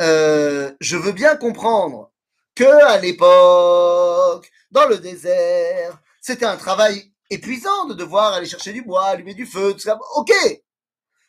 [0.00, 2.12] euh, je veux bien comprendre
[2.54, 8.82] que à l'époque, dans le désert, c'était un travail épuisant de devoir aller chercher du
[8.82, 9.98] bois, allumer du feu, tout ça.
[10.16, 10.32] Ok.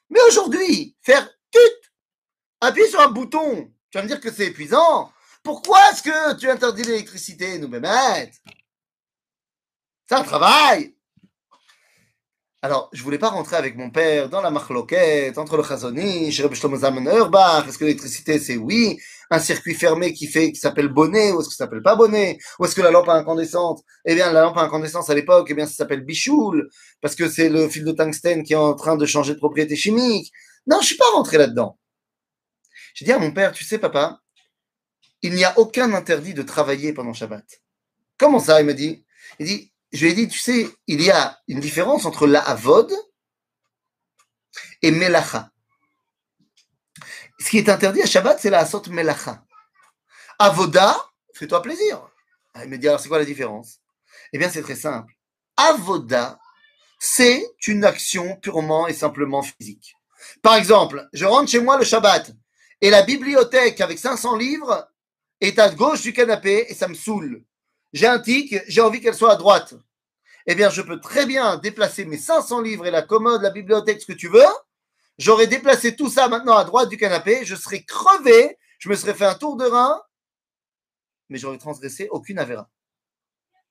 [0.09, 1.91] Mais aujourd'hui, faire tut,
[2.61, 5.11] appuyer sur un bouton, tu vas me dire que c'est épuisant.
[5.43, 8.31] Pourquoi est-ce que tu interdis l'électricité, nous Bémet
[10.07, 10.95] C'est un travail.
[12.61, 16.43] Alors, je voulais pas rentrer avec mon père dans la marloquette entre le Chazoni, chez
[16.43, 20.59] Rabbi Shlomo Zalman Auerbach, est-ce que l'électricité c'est oui, un circuit fermé qui fait, qui
[20.59, 23.13] s'appelle bonnet, ou est-ce que ça s'appelle pas bonnet, ou est-ce que la lampe à
[23.13, 26.69] incandescente, eh bien, la lampe à incandescence à l'époque, eh bien, ça s'appelle bichoul,
[26.99, 29.77] parce que c'est le fil de tungstène qui est en train de changer de propriété
[29.77, 30.29] chimique.
[30.67, 31.79] Non, je suis pas rentré là-dedans.
[32.93, 34.19] J'ai dit à mon père, tu sais, papa,
[35.21, 37.45] il n'y a aucun interdit de travailler pendant Shabbat.
[38.17, 38.59] Comment ça?
[38.59, 39.05] Il me dit.
[39.39, 42.41] Il dit, je lui ai dit, tu sais, il y a une différence entre la
[42.41, 42.91] avod
[44.81, 45.51] et melacha.
[47.39, 49.43] Ce qui est interdit à Shabbat, c'est la asot melacha.
[50.37, 50.95] Avoda,
[51.33, 52.07] fais-toi plaisir.
[52.53, 53.79] Ah, il me dit, alors c'est quoi la différence?
[54.33, 55.13] Eh bien, c'est très simple.
[55.57, 56.39] Avoda,
[56.99, 59.95] c'est une action purement et simplement physique.
[60.41, 62.31] Par exemple, je rentre chez moi le Shabbat
[62.81, 64.89] et la bibliothèque avec 500 livres
[65.41, 67.43] est à gauche du canapé et ça me saoule.
[67.93, 69.73] J'ai un tic, j'ai envie qu'elle soit à droite.
[70.45, 74.01] Eh bien, je peux très bien déplacer mes 500 livres et la commode, la bibliothèque,
[74.01, 74.45] ce que tu veux.
[75.17, 79.13] J'aurais déplacé tout ça maintenant à droite du canapé, je serais crevé, je me serais
[79.13, 80.01] fait un tour de rein,
[81.27, 82.69] mais j'aurais transgressé aucune avéra.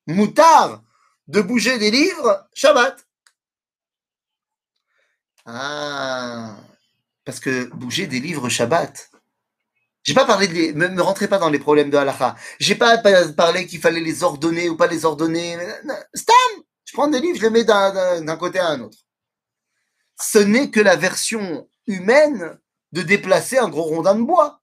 [0.07, 0.83] Moutard
[1.27, 3.07] de bouger des livres, Shabbat.
[5.47, 6.57] Ah,
[7.25, 9.11] parce que bouger des livres Shabbat.
[10.05, 12.37] J'ai pas parlé de les, me, rentrez pas dans les problèmes de halakha.
[12.61, 15.57] J'ai pas pa- parlé qu'il fallait les ordonner ou pas les ordonner.
[16.15, 16.35] Stam,
[16.85, 18.99] je prends des livres, je les mets d'un- côté à un autre.
[20.21, 22.59] Ce n'est que la version humaine
[22.93, 24.63] de déplacer un gros rondin de bois.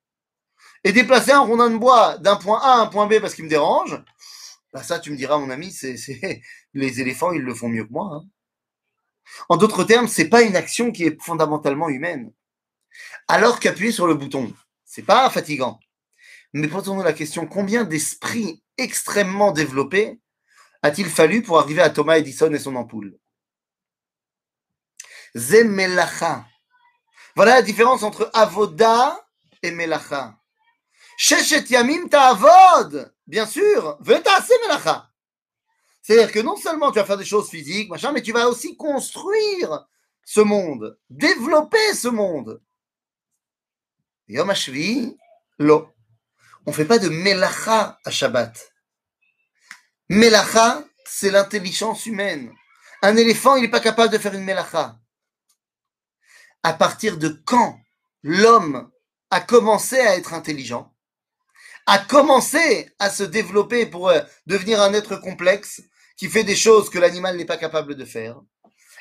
[0.83, 3.43] Et déplacer un rondin de bois d'un point A à un point B parce qu'il
[3.45, 4.03] me dérange,
[4.73, 5.95] bah ça, tu me diras, mon ami, c'est-
[6.73, 8.09] les éléphants, ils le font mieux que moi.
[8.13, 8.23] hein.
[9.49, 12.31] En d'autres termes, c'est pas une action qui est fondamentalement humaine.
[13.27, 14.53] Alors qu'appuyer sur le bouton,
[14.95, 15.77] c'est pas fatigant.
[16.53, 20.21] Mais posons-nous la question, combien d'esprits extrêmement développés
[20.81, 23.19] a-t-il fallu pour arriver à Thomas Edison et son ampoule?
[25.35, 26.45] Zemelacha.
[27.35, 29.27] Voilà la différence entre avoda
[29.61, 30.37] et melacha.
[31.17, 35.11] Sheshet yamim ta'avod, bien sûr, ve'ta'ase melacha.
[36.03, 39.87] C'est-à-dire que non seulement tu vas faire des choses physiques, mais tu vas aussi construire
[40.23, 42.61] ce monde, développer ce monde.
[44.27, 45.15] Yom HaShvi,
[45.59, 45.93] lo.
[46.65, 48.71] On ne fait pas de melacha à Shabbat.
[50.09, 52.51] Melacha, c'est l'intelligence humaine.
[53.01, 54.97] Un éléphant, il n'est pas capable de faire une melacha.
[56.63, 57.79] À partir de quand
[58.23, 58.89] l'homme
[59.29, 60.91] a commencé à être intelligent,
[61.85, 65.83] a commencé à se développer pour euh, devenir un être complexe
[66.17, 68.41] qui fait des choses que l'animal n'est pas capable de faire,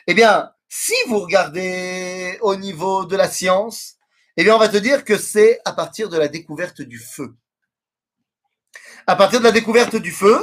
[0.07, 3.97] eh bien, si vous regardez au niveau de la science,
[4.37, 7.35] eh bien, on va te dire que c'est à partir de la découverte du feu.
[9.07, 10.38] À partir de la découverte du feu,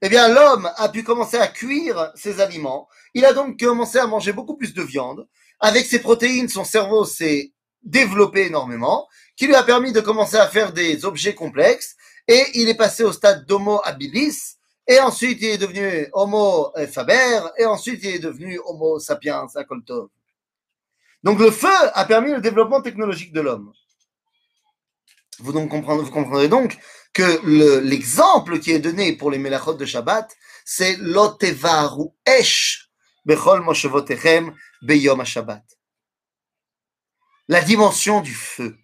[0.00, 2.88] eh bien, l'homme a pu commencer à cuire ses aliments.
[3.14, 5.26] Il a donc commencé à manger beaucoup plus de viande.
[5.60, 7.52] Avec ses protéines, son cerveau s'est
[7.82, 11.96] développé énormément, qui lui a permis de commencer à faire des objets complexes.
[12.28, 14.56] Et il est passé au stade d'Homo habilis,
[14.88, 20.08] et ensuite, il est devenu Homo faber, et ensuite, il est devenu Homo sapiens akoltov.
[21.22, 23.72] Donc, le feu a permis le développement technologique de l'homme.
[25.38, 26.78] Vous, comprendrez, donc
[27.12, 32.90] que l'exemple qui est donné pour les melachot de Shabbat, c'est l'otevaru esh
[33.24, 35.64] bechol moshevotechem beyom Shabbat.
[37.48, 38.76] La dimension du feu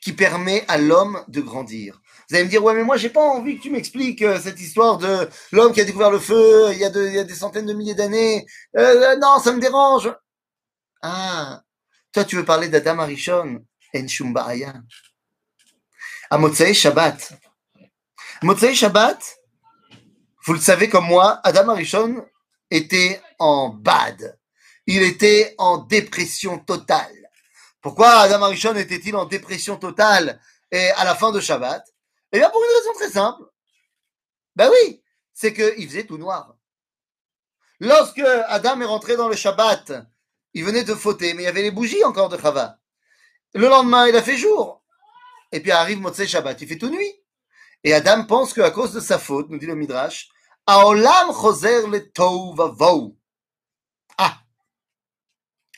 [0.00, 2.00] qui permet à l'homme de grandir.
[2.28, 4.60] Vous allez me dire, ouais, mais moi, j'ai pas envie que tu m'expliques euh, cette
[4.60, 7.34] histoire de l'homme qui a découvert le feu il y a, il y a des
[7.34, 8.46] centaines de milliers d'années.
[8.76, 10.12] Euh, euh, non, ça me dérange.
[11.02, 11.62] Ah,
[12.12, 14.74] toi, tu veux parler d'Adam Arishon, En Shumbaaya.
[16.30, 16.38] À
[16.72, 17.32] Shabbat.
[18.42, 19.38] Motsei Shabbat,
[20.44, 22.26] vous le savez comme moi, Adam Arishon
[22.70, 24.38] était en bad.
[24.86, 27.30] Il était en dépression totale.
[27.80, 31.84] Pourquoi Adam Arishon était-il en dépression totale et à la fin de Shabbat?
[32.32, 33.42] Eh bien, pour une raison très simple.
[34.54, 36.56] Ben oui, c'est qu'il faisait tout noir.
[37.80, 39.92] Lorsque Adam est rentré dans le Shabbat,
[40.54, 42.78] il venait de fauter, mais il y avait les bougies encore de Chava.
[43.54, 44.82] Le lendemain, il a fait jour.
[45.52, 47.12] Et puis arrive Motsei Shabbat, il fait tout nuit.
[47.84, 50.28] Et Adam pense qu'à cause de sa faute, nous dit le Midrash,
[50.66, 52.10] Aolam choser le
[52.54, 53.16] vavou.
[54.18, 54.40] Ah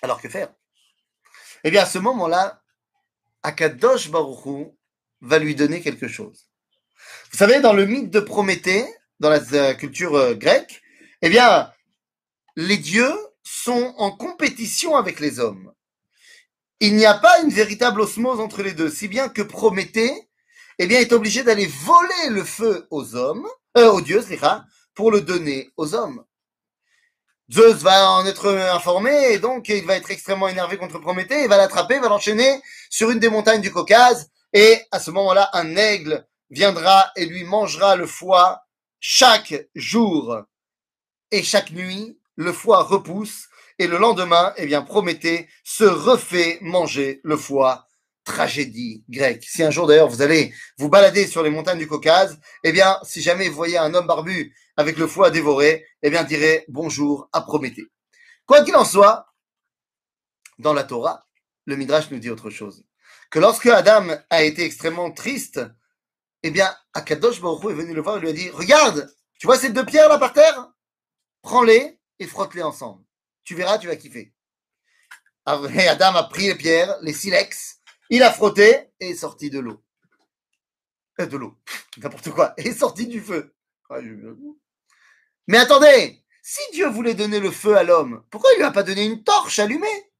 [0.00, 0.48] Alors que faire?
[1.64, 2.62] Eh bien, à ce moment-là,
[3.42, 4.76] Akadosh Baruchou
[5.20, 6.48] va lui donner quelque chose.
[7.30, 8.86] Vous savez, dans le mythe de Prométhée,
[9.20, 10.82] dans la euh, culture euh, grecque,
[11.22, 11.72] eh bien,
[12.56, 13.14] les dieux
[13.50, 15.72] sont en compétition avec les hommes.
[16.80, 20.28] Il n'y a pas une véritable osmose entre les deux, si bien que Prométhée,
[20.78, 24.22] eh bien, est obligé d'aller voler le feu aux hommes, euh, aux dieux,
[24.94, 26.24] pour le donner aux hommes.
[27.50, 31.48] Zeus va en être informé et donc il va être extrêmement énervé contre Prométhée, il
[31.48, 35.74] va l'attraper, va l'enchaîner sur une des montagnes du Caucase et à ce moment-là, un
[35.76, 38.66] aigle viendra et lui mangera le foie
[39.00, 40.42] chaque jour
[41.30, 42.18] et chaque nuit.
[42.38, 43.48] Le foie repousse
[43.80, 47.88] et le lendemain, eh bien, Prométhée se refait manger le foie.
[48.22, 49.42] Tragédie grecque.
[49.42, 52.96] Si un jour d'ailleurs vous allez vous balader sur les montagnes du Caucase, eh bien,
[53.02, 57.28] si jamais vous voyez un homme barbu avec le foie dévoré, eh bien, direz bonjour
[57.32, 57.86] à Prométhée.
[58.46, 59.26] Quoi qu'il en soit,
[60.60, 61.26] dans la Torah,
[61.64, 62.84] le Midrash nous dit autre chose
[63.30, 65.60] que lorsque Adam a été extrêmement triste,
[66.44, 69.58] eh bien, Akadosh Baruch est venu le voir et lui a dit Regarde, tu vois
[69.58, 70.70] ces deux pierres là par terre?
[71.42, 73.04] Prends-les et frotte-les ensemble.
[73.44, 74.32] Tu verras, tu vas kiffer.
[75.46, 79.82] Adam a pris les pierres, les silex, il a frotté et est sorti de l'eau.
[81.20, 81.56] Euh, de l'eau,
[81.98, 83.54] n'importe quoi, et est sorti du feu.
[85.46, 88.82] Mais attendez, si Dieu voulait donner le feu à l'homme, pourquoi il lui a pas
[88.82, 90.10] donné une torche allumée?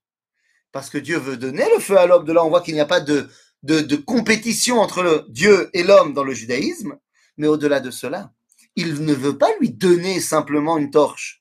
[0.72, 2.24] Parce que Dieu veut donner le feu à l'homme.
[2.24, 3.28] De là, on voit qu'il n'y a pas de,
[3.62, 6.98] de, compétition entre le Dieu et l'homme dans le judaïsme.
[7.36, 8.32] Mais au-delà de cela,
[8.76, 11.37] il ne veut pas lui donner simplement une torche.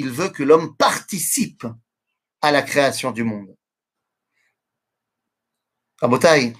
[0.00, 1.66] Il veut que l'homme participe
[2.40, 3.54] à la création du monde.
[6.00, 6.54] Rabotai,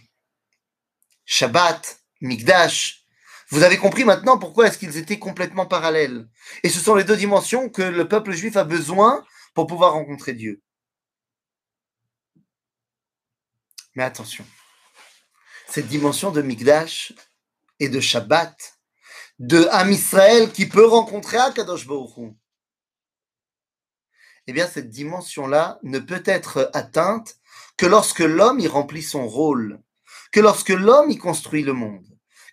[1.24, 3.07] Shabbat, Mikdash,
[3.48, 6.29] vous avez compris maintenant pourquoi est-ce qu'ils étaient complètement parallèles.
[6.62, 10.35] Et ce sont les deux dimensions que le peuple juif a besoin pour pouvoir rencontrer
[10.35, 10.60] Dieu.
[13.94, 14.44] Mais attention,
[15.67, 17.14] cette dimension de Mikdash
[17.79, 18.79] et de Shabbat,
[19.38, 22.37] de Am Israël qui peut rencontrer Akadosh Baruch
[24.51, 27.37] eh bien, cette dimension-là ne peut être atteinte
[27.77, 29.81] que lorsque l'homme y remplit son rôle,
[30.33, 32.05] que lorsque l'homme y construit le monde.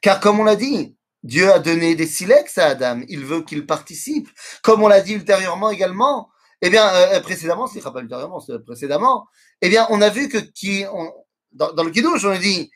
[0.04, 3.66] Car comme on l'a dit, Dieu a donné des silex à Adam, il veut qu'il
[3.66, 4.30] participe.
[4.62, 6.30] Comme on l'a dit ultérieurement également,
[6.62, 9.28] eh bien, euh, précédemment, ce sera pas ultérieurement, c'est précédemment,
[9.62, 11.12] eh bien, on a vu que qui, on,
[11.52, 12.70] dans, le Kiddush, on dit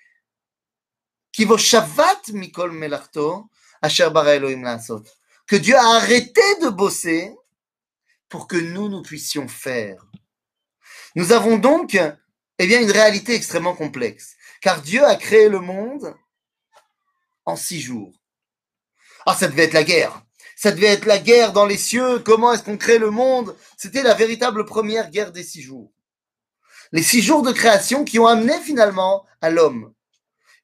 [1.31, 3.51] Kivo Shavat Mikol Melachto
[3.83, 4.65] Asher Bara Elohim
[5.45, 7.35] que Dieu a arrêté de bosser
[8.31, 10.07] pour que nous, nous puissions faire.
[11.15, 11.99] Nous avons donc
[12.57, 16.15] eh bien, une réalité extrêmement complexe, car Dieu a créé le monde
[17.45, 18.13] en six jours.
[19.25, 20.23] Ah, ça devait être la guerre.
[20.55, 22.19] Ça devait être la guerre dans les cieux.
[22.19, 23.55] Comment est-ce qu'on crée le monde?
[23.77, 25.91] C'était la véritable première guerre des six jours.
[26.91, 29.93] Les six jours de création qui ont amené finalement à l'homme.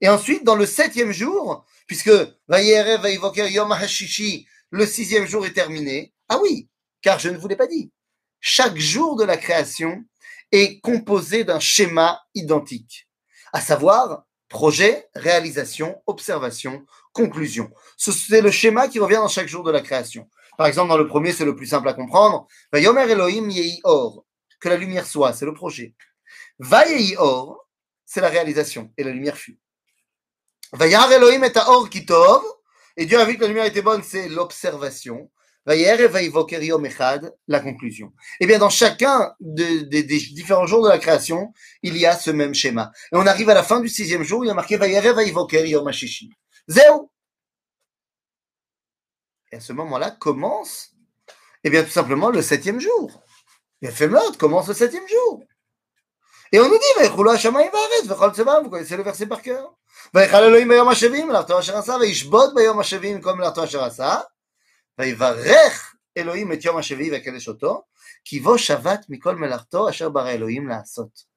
[0.01, 2.11] Et ensuite, dans le septième jour, puisque
[2.47, 6.13] Vayere Vayivoker Yom HaShishi, le sixième jour est terminé.
[6.29, 6.69] Ah oui,
[7.07, 7.89] car je ne vous l'ai pas dit.
[8.41, 10.03] Chaque jour de la création
[10.51, 13.07] est composé d'un schéma identique,
[13.53, 17.71] à savoir projet, réalisation, observation, conclusion.
[17.95, 20.27] C'est le schéma qui revient dans chaque jour de la création.
[20.57, 22.45] Par exemple, dans le premier, c'est le plus simple à comprendre.
[22.73, 23.49] Vayomer Elohim
[23.85, 24.25] Or,
[24.59, 25.95] que la lumière soit, c'est le projet.
[26.59, 27.69] Vayehi Or,
[28.05, 29.57] c'est la réalisation, et la lumière fut.
[30.73, 32.43] Vayar Elohim et Or Kitov,
[32.97, 35.31] et Dieu a vu que la lumière était bonne, c'est l'observation
[37.47, 38.13] la conclusion.
[38.39, 41.53] Eh bien, dans chacun des différents jours de la création,
[41.83, 42.91] il y a ce même schéma.
[43.11, 44.77] Et on arrive à la fin du sixième jour, il y a marqué
[46.69, 47.11] Zéo.
[49.51, 50.93] Et à ce moment-là commence,
[51.63, 53.21] eh bien, tout simplement le septième jour.
[53.81, 55.43] Et l'autre commence le septième jour.
[56.53, 59.73] Et on nous dit, vous connaissez le verset par cœur?
[63.21, 63.41] comme
[64.98, 67.82] ויברך אלוהים את יום השביעי ויקדש אותו,
[68.24, 71.32] כי בו שבת מכל מלאכתו אשר ברא אלוהים לעשות.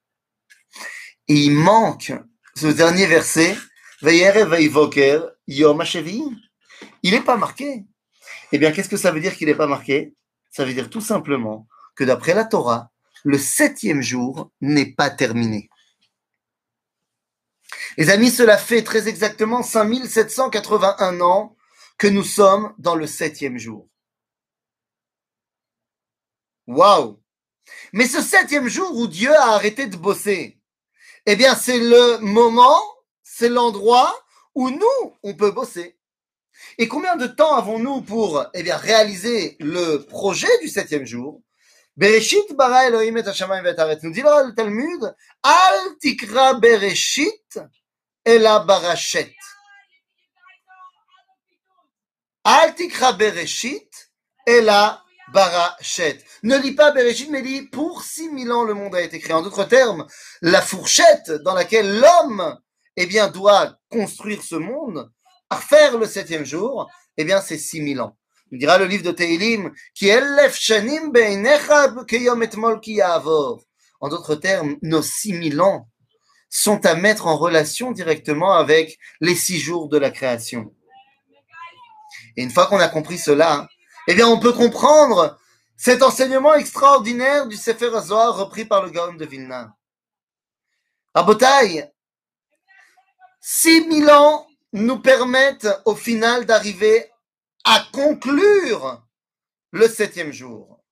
[1.28, 2.12] Et il manque
[2.54, 3.56] ce dernier verset,
[4.02, 6.36] Vayerev Vayivoker Yom HaShevi'im.
[7.02, 7.84] Il n'est pas marqué.
[8.52, 10.14] Eh bien, qu'est-ce que ça veut dire qu'il n'est pas marqué
[10.50, 12.90] Ça veut dire tout simplement que d'après la Torah,
[13.24, 15.68] le septième jour n'est pas terminé.
[17.96, 21.56] Les amis, cela fait très exactement 5781 ans
[22.01, 23.87] que nous sommes dans le septième jour.
[26.65, 27.21] Waouh
[27.93, 30.57] Mais ce septième jour où Dieu a arrêté de bosser,
[31.27, 32.81] eh bien, c'est le moment,
[33.21, 34.19] c'est l'endroit
[34.55, 35.95] où nous, on peut bosser.
[36.79, 41.43] Et combien de temps avons-nous pour eh bien, réaliser le projet du septième jour?
[41.97, 47.59] Bereshit bara Elohim et Hashamayim et Nous dit le Talmud, Al tikra Bereshit
[48.25, 49.35] ela barachet.
[52.43, 54.11] Altikra Bereshit
[54.47, 56.19] et la Barachet.
[56.43, 59.33] Ne lis pas Bereshit, mais lis pour 6000 ans le monde a été créé.
[59.33, 60.07] En d'autres termes,
[60.41, 62.57] la fourchette dans laquelle l'homme
[62.97, 65.09] eh bien, doit construire ce monde,
[65.69, 68.17] faire le septième jour, eh bien, c'est 6000 ans.
[68.51, 74.77] Il dira le livre de Teilim, qui elef shanim keyom etmol ki En d'autres termes,
[74.81, 75.87] nos 6000 ans
[76.49, 80.73] sont à mettre en relation directement avec les six jours de la création.
[82.37, 83.67] Et une fois qu'on a compris cela,
[84.07, 85.37] eh bien, on peut comprendre
[85.77, 89.75] cet enseignement extraordinaire du Sefer Zohar repris par le Gaon de Vilna.
[91.13, 91.91] Rabotai,
[93.41, 97.09] 6000 ans nous permettent au final d'arriver
[97.65, 99.03] à conclure
[99.71, 100.83] le septième jour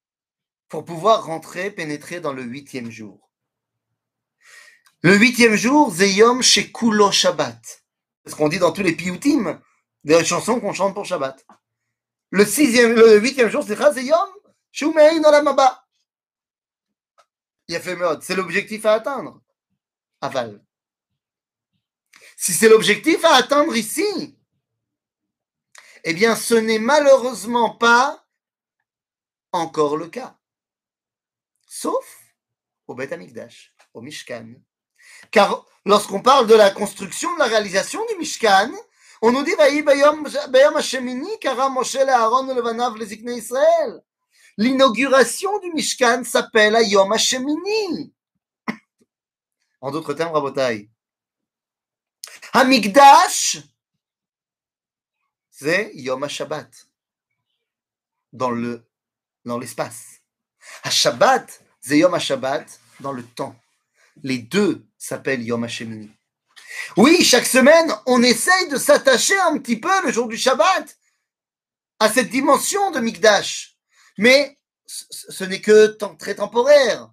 [0.67, 3.29] pour pouvoir rentrer, pénétrer dans le huitième jour.
[5.01, 7.83] Le huitième jour, Zeyom Shekulo Shabbat.
[8.23, 9.61] C'est ce qu'on dit dans tous les piyutim
[10.17, 11.45] des chansons qu'on chante pour Shabbat.
[12.31, 14.29] Le sixième, le huitième jour, c'est Yom
[14.71, 15.85] Shumei Nolamaba.
[17.67, 18.23] Il a fait mode.
[18.23, 19.41] C'est l'objectif à atteindre.
[20.21, 20.63] Aval.
[22.35, 24.35] Si c'est l'objectif à atteindre ici,
[26.03, 28.25] eh bien, ce n'est malheureusement pas
[29.51, 30.37] encore le cas.
[31.67, 32.33] Sauf
[32.87, 34.55] au Beth Amikdash, au Mishkan.
[35.29, 38.71] Car lorsqu'on parle de la construction, de la réalisation du Mishkan,
[39.21, 39.55] on nous dit,
[44.57, 48.13] L'inauguration du Mishkan s'appelle Ayom Hashemini.
[49.81, 50.89] En d'autres termes, Rabotai.
[52.53, 53.57] Hamikdash,
[55.49, 56.69] c'est Yom HaShabbat.
[58.31, 58.85] Dans le,
[59.45, 60.21] dans l'espace.
[60.83, 61.47] HaShabbat,
[61.81, 62.65] c'est Yom HaShabbat
[62.99, 63.55] dans le temps.
[64.23, 66.11] Les deux s'appellent Yom HaShemini.
[66.97, 70.97] Oui, chaque semaine, on essaye de s'attacher un petit peu le jour du Shabbat
[71.99, 73.77] à cette dimension de Mikdash.
[74.17, 77.11] Mais ce n'est que très temporaire.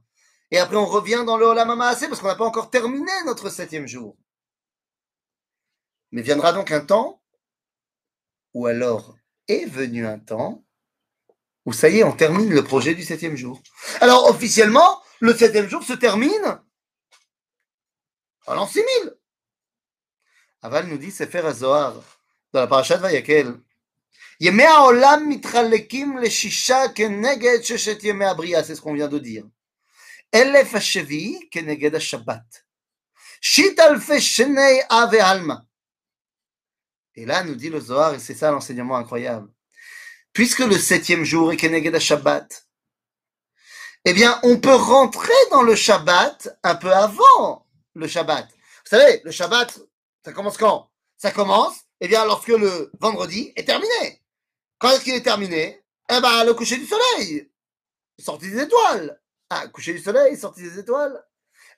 [0.51, 3.51] Et après, on revient dans le Olam assez parce qu'on n'a pas encore terminé notre
[3.51, 4.17] septième jour.
[6.13, 7.21] Mais viendra donc un temps,
[8.55, 9.17] ou alors
[9.49, 10.65] est venu un temps,
[11.65, 13.61] où ça y est, on termine le projet du septième jour.
[14.01, 16.61] Alors, officiellement, le septième jour se termine
[18.47, 19.17] en l'an 6000.
[20.66, 21.96] Aval nous dit Sefer Zohar,
[22.54, 23.58] dans la parashat Vayakel,
[24.44, 29.46] ימי העולם מתחלקים לשישה כנגד ששת ימי הבריאה, c'est ce qu'on vient de dire.
[30.36, 32.62] אלף השביעי כנגד השבת.
[33.42, 35.56] שיט אלפי שני אבי עלמא.
[37.16, 39.50] Et là, nous dit le Zohar, et c'est ça l'enseignement incroyable.
[40.34, 42.66] Puisque le septième jour est Keneged Shabbat,
[44.06, 48.48] eh bien, on peut rentrer dans le Shabbat un peu avant le Shabbat.
[48.48, 49.78] Vous savez, le Shabbat,
[50.27, 50.91] ça commence quand?
[51.19, 54.25] Ça commence, eh bien, lorsque le vendredi est terminé.
[54.77, 55.85] Quand est-ce qu'il est terminé?
[56.11, 57.49] Eh bien, le coucher du soleil,
[58.19, 59.23] sortie des étoiles.
[59.51, 61.25] Ah, coucher du soleil, sortie des étoiles.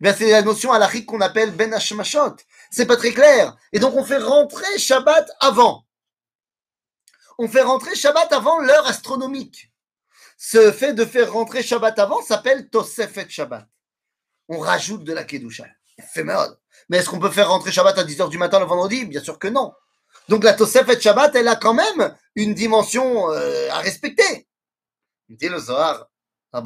[0.03, 2.37] Eh c'est la notion halachique qu'on appelle Ben Hashmashot.
[2.71, 3.55] C'est pas très clair.
[3.75, 5.87] Et donc, on fait rentrer Shabbat avant.
[7.37, 9.71] On fait rentrer Shabbat avant l'heure astronomique.
[10.39, 13.69] Ce fait de faire rentrer Shabbat avant s'appelle Tosefet Shabbat.
[14.49, 15.67] On rajoute de la Kedusha.
[15.99, 16.57] Éphémère.
[16.89, 19.05] Mais est-ce qu'on peut faire rentrer Shabbat à 10h du matin le vendredi?
[19.05, 19.73] Bien sûr que non.
[20.29, 24.49] Donc la Tosefet Shabbat, elle a quand même une dimension euh, à respecter.
[25.29, 26.09] Dit le Zohar,
[26.53, 26.63] à.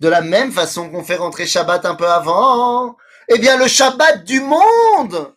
[0.00, 2.96] De la même façon qu'on fait rentrer Shabbat un peu avant,
[3.28, 5.34] eh bien le Shabbat du monde,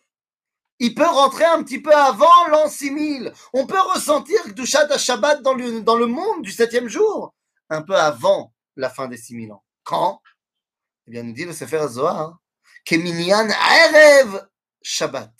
[0.78, 3.32] il peut rentrer un petit peu avant l'an 6000.
[3.52, 7.34] On peut ressentir Kdushat à Shabbat dans le, dans le monde du septième jour,
[7.70, 9.64] un peu avant la fin des 6000 ans.
[9.84, 10.20] Quand?
[11.06, 12.38] Eh bien, nous dit le Sefer Zohar,
[12.86, 14.46] Keminyan Erev
[14.80, 15.32] Shabbat.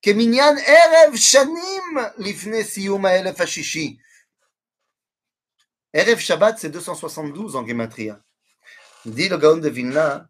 [0.00, 3.98] Keminyan Erev Shanim Lifne Siyum Elef Hashishi.
[5.92, 8.20] Erev Shabbat, c'est 272 en Gematria.
[9.04, 10.28] Dit le Gaon de Vilna,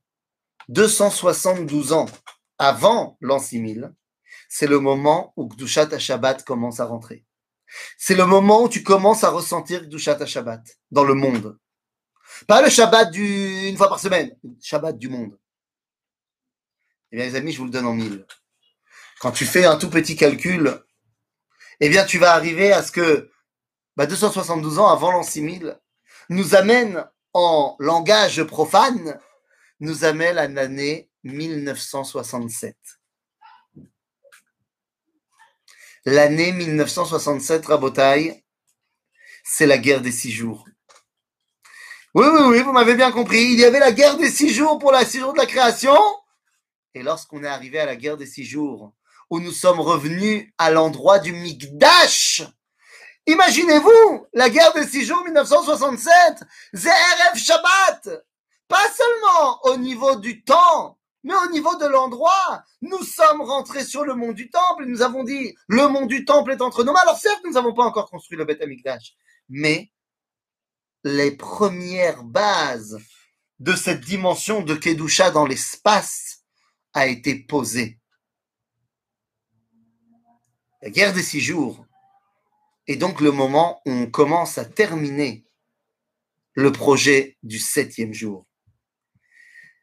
[0.70, 2.06] 272 ans
[2.56, 3.92] avant l'an 6000,
[4.48, 7.26] c'est le moment où Kdushat Shabbat commence à rentrer.
[7.98, 11.58] C'est le moment où tu commences à ressentir Kdushat Shabbat dans le monde.
[12.46, 15.36] Pas le Shabbat du, une fois par semaine, Shabbat du monde.
[17.10, 18.26] Eh bien, les amis, je vous le donne en mille.
[19.20, 20.82] Quand tu fais un tout petit calcul,
[21.80, 23.30] eh bien, tu vas arriver à ce que
[23.96, 25.78] bah, 272 ans avant l'an 6000
[26.28, 29.18] nous amène en langage profane,
[29.80, 32.76] nous amène à l'année 1967.
[36.04, 38.44] L'année 1967, Rabotaille,
[39.44, 40.66] c'est la guerre des six jours.
[42.14, 43.42] Oui, oui, oui, vous m'avez bien compris.
[43.42, 45.96] Il y avait la guerre des six jours pour la six jours de la création.
[46.98, 48.92] Et lorsqu'on est arrivé à la guerre des six jours,
[49.30, 52.42] où nous sommes revenus à l'endroit du Mikdash,
[53.24, 56.42] imaginez-vous la guerre des six jours 1967,
[56.74, 58.24] ZRF Shabbat,
[58.66, 64.04] pas seulement au niveau du temps, mais au niveau de l'endroit, nous sommes rentrés sur
[64.04, 66.92] le mont du Temple et nous avons dit, le mont du Temple est entre nos
[66.92, 67.02] mains.
[67.02, 69.14] Alors certes, nous n'avons pas encore construit le Beth Amikdash,
[69.48, 69.92] mais
[71.04, 72.98] les premières bases
[73.60, 76.37] de cette dimension de Kedusha dans l'espace
[76.94, 77.98] a été posée.
[80.82, 81.86] La guerre des six jours
[82.86, 85.44] est donc le moment où on commence à terminer
[86.54, 88.46] le projet du septième jour.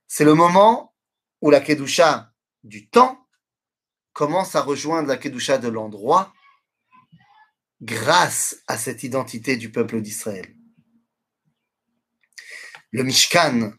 [0.08, 0.94] C'est le moment
[1.42, 2.32] où la Kedusha
[2.64, 3.28] du temps
[4.14, 6.34] commence à rejoindre la Kedusha de l'endroit
[7.82, 10.56] grâce à cette identité du peuple d'Israël.
[12.92, 13.74] Le Mishkan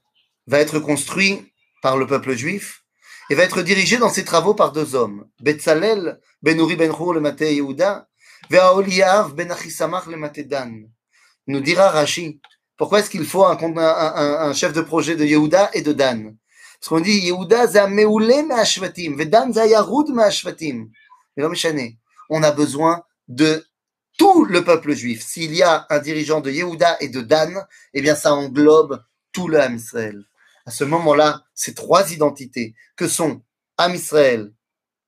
[0.46, 1.52] va être construit
[1.82, 2.85] par le peuple juif
[3.30, 7.20] et va être dirigé dans ses travaux par deux hommes, Betzalel ben Uri ben le
[7.20, 8.08] Maté Yehuda,
[8.50, 10.88] Ve'aoliav ben Achisamach le Maté Dan.
[11.48, 12.40] Nous dira Rashi,
[12.76, 16.36] pourquoi est-ce qu'il faut un, un, un, chef de projet de Yehuda et de Dan?
[16.78, 20.90] Parce qu'on dit, Yehuda, c'est un meoulé me'ashvatim, Vedan, c'est yaroud me'ashvatim.
[21.36, 21.44] Mais
[22.28, 23.64] on a besoin de
[24.18, 25.22] tout le peuple juif.
[25.24, 29.02] S'il y a un dirigeant de Yehuda et de Dan, eh bien, ça englobe
[29.32, 30.24] tout le Ham Israël.
[30.66, 33.42] À ce moment-là, ces trois identités que sont
[33.78, 34.52] Ham Israël,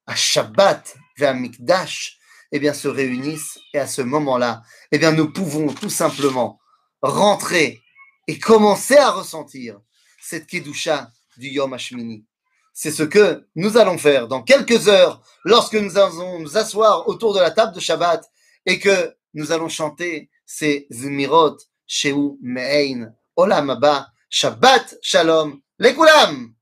[0.06, 2.18] à Shabbat à Mikdash,
[2.52, 6.60] eh bien, se réunissent et à ce moment-là, eh bien, nous pouvons tout simplement
[7.02, 7.82] rentrer
[8.26, 9.80] et commencer à ressentir
[10.22, 12.24] cette Kedusha du Yom Hashmini.
[12.72, 17.34] C'est ce que nous allons faire dans quelques heures lorsque nous allons nous asseoir autour
[17.34, 18.24] de la table de Shabbat
[18.66, 21.56] et que nous allons chanter ces Zmirot,
[21.86, 26.57] Sheu Me'ein, Olam Abba, Shabbat Shalom, Lekulam!